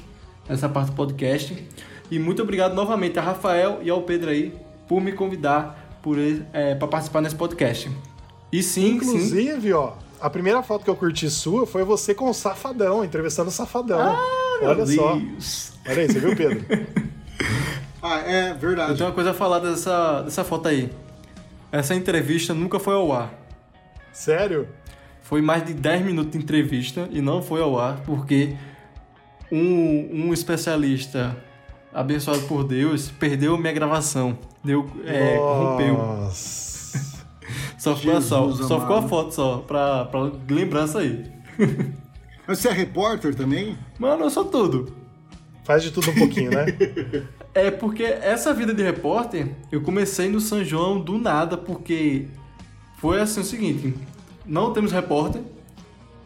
[0.50, 1.56] nessa parte do podcast.
[2.10, 4.54] E muito obrigado novamente a Rafael e ao Pedro aí
[4.88, 6.18] por me convidar por,
[6.54, 7.92] é, para participar nesse podcast.
[8.52, 8.96] E sim, sim.
[8.96, 13.50] Inclusive, ó, a primeira foto que eu curti sua foi você com o Safadão, entrevistando
[13.50, 14.00] o Safadão.
[14.00, 15.16] Ah, Meu Olha só.
[15.16, 15.74] Deus.
[15.88, 16.66] Olha aí, você viu, Pedro?
[18.02, 18.94] Ah, é Eu verdade.
[18.96, 20.90] tenho uma coisa a falar dessa, dessa foto aí.
[21.72, 23.34] Essa entrevista nunca foi ao ar.
[24.14, 24.68] Sério?
[25.28, 28.56] Foi mais de 10 minutos de entrevista e não foi ao ar porque
[29.52, 31.36] um, um especialista
[31.94, 34.40] abençoado por Deus perdeu minha gravação.
[34.64, 35.98] Deu, é, rompeu.
[35.98, 37.26] Nossa.
[37.78, 41.30] Só ficou, a, só, só ficou a foto só, pra, pra lembrança aí.
[42.48, 43.78] Mas você é repórter também?
[44.00, 44.96] Mano, eu sou tudo.
[45.66, 46.68] Faz de tudo um pouquinho, né?
[47.54, 52.28] É porque essa vida de repórter, eu comecei no São João do nada, porque
[53.00, 53.96] foi assim o seguinte:
[54.48, 55.42] não temos repórter,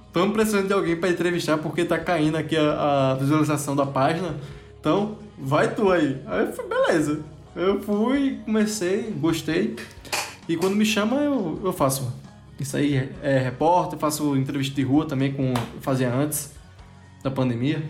[0.08, 4.36] estamos precisando de alguém para entrevistar, porque tá caindo aqui a, a visualização da página,
[4.80, 6.22] então vai tu aí.
[6.26, 7.20] Aí eu fui, beleza.
[7.56, 9.76] Eu fui, comecei, gostei,
[10.48, 12.14] e quando me chama eu, eu faço.
[12.60, 16.52] Isso aí é, é repórter, faço entrevista de rua também, como eu fazia antes
[17.24, 17.84] da pandemia.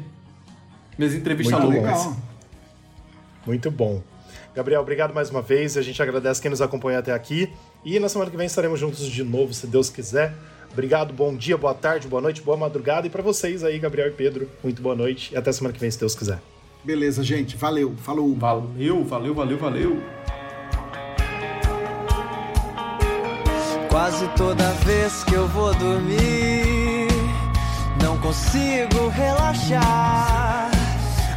[0.97, 1.99] Minhas entrevistas Muito loucas.
[1.99, 2.17] Legal.
[3.45, 4.01] Muito bom.
[4.55, 5.77] Gabriel, obrigado mais uma vez.
[5.77, 7.51] A gente agradece quem nos acompanhou até aqui.
[7.83, 10.35] E na semana que vem estaremos juntos de novo, se Deus quiser.
[10.71, 13.07] Obrigado, bom dia, boa tarde, boa noite, boa madrugada.
[13.07, 15.33] E para vocês aí, Gabriel e Pedro, muito boa noite.
[15.33, 16.39] E até semana que vem, se Deus quiser.
[16.83, 17.57] Beleza, gente.
[17.57, 17.95] Valeu.
[17.97, 18.35] Falou.
[18.35, 20.03] Valeu, valeu, valeu, valeu.
[23.89, 27.07] Quase toda vez que eu vou dormir,
[28.01, 30.71] não consigo relaxar.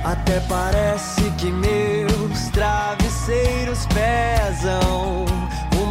[0.04, 5.24] Até parece que meus travesseiros pesam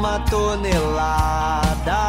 [0.03, 2.01] uma tonelada.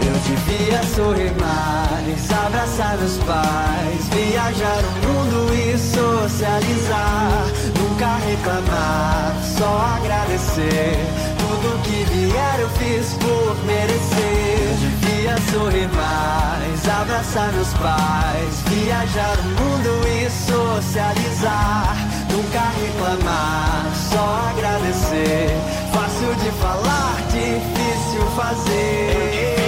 [0.00, 7.44] Eu devia sorrir mais, abraçar meus pais, viajar o mundo e socializar.
[7.78, 10.96] Nunca reclamar, só agradecer.
[11.38, 14.70] Tudo que vier eu fiz por merecer.
[14.70, 22.09] Eu devia sorrir mais, abraçar meus pais, viajar o mundo e socializar.
[22.32, 25.50] Nunca reclamar, só agradecer.
[25.92, 29.59] Fácil de falar, difícil fazer.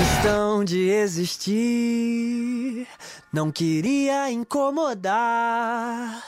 [0.00, 2.86] Questão de existir.
[3.30, 6.22] Não queria incomodar.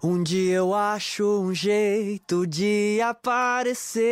[0.00, 4.06] Um dia eu acho um jeito de aparecer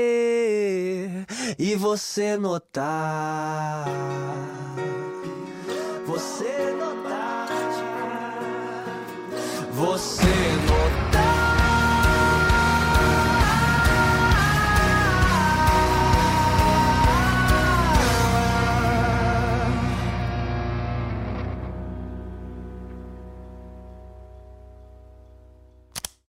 [1.56, 3.84] e você notar.
[6.06, 7.48] Você notar.
[9.72, 10.24] Você
[10.66, 11.13] notar.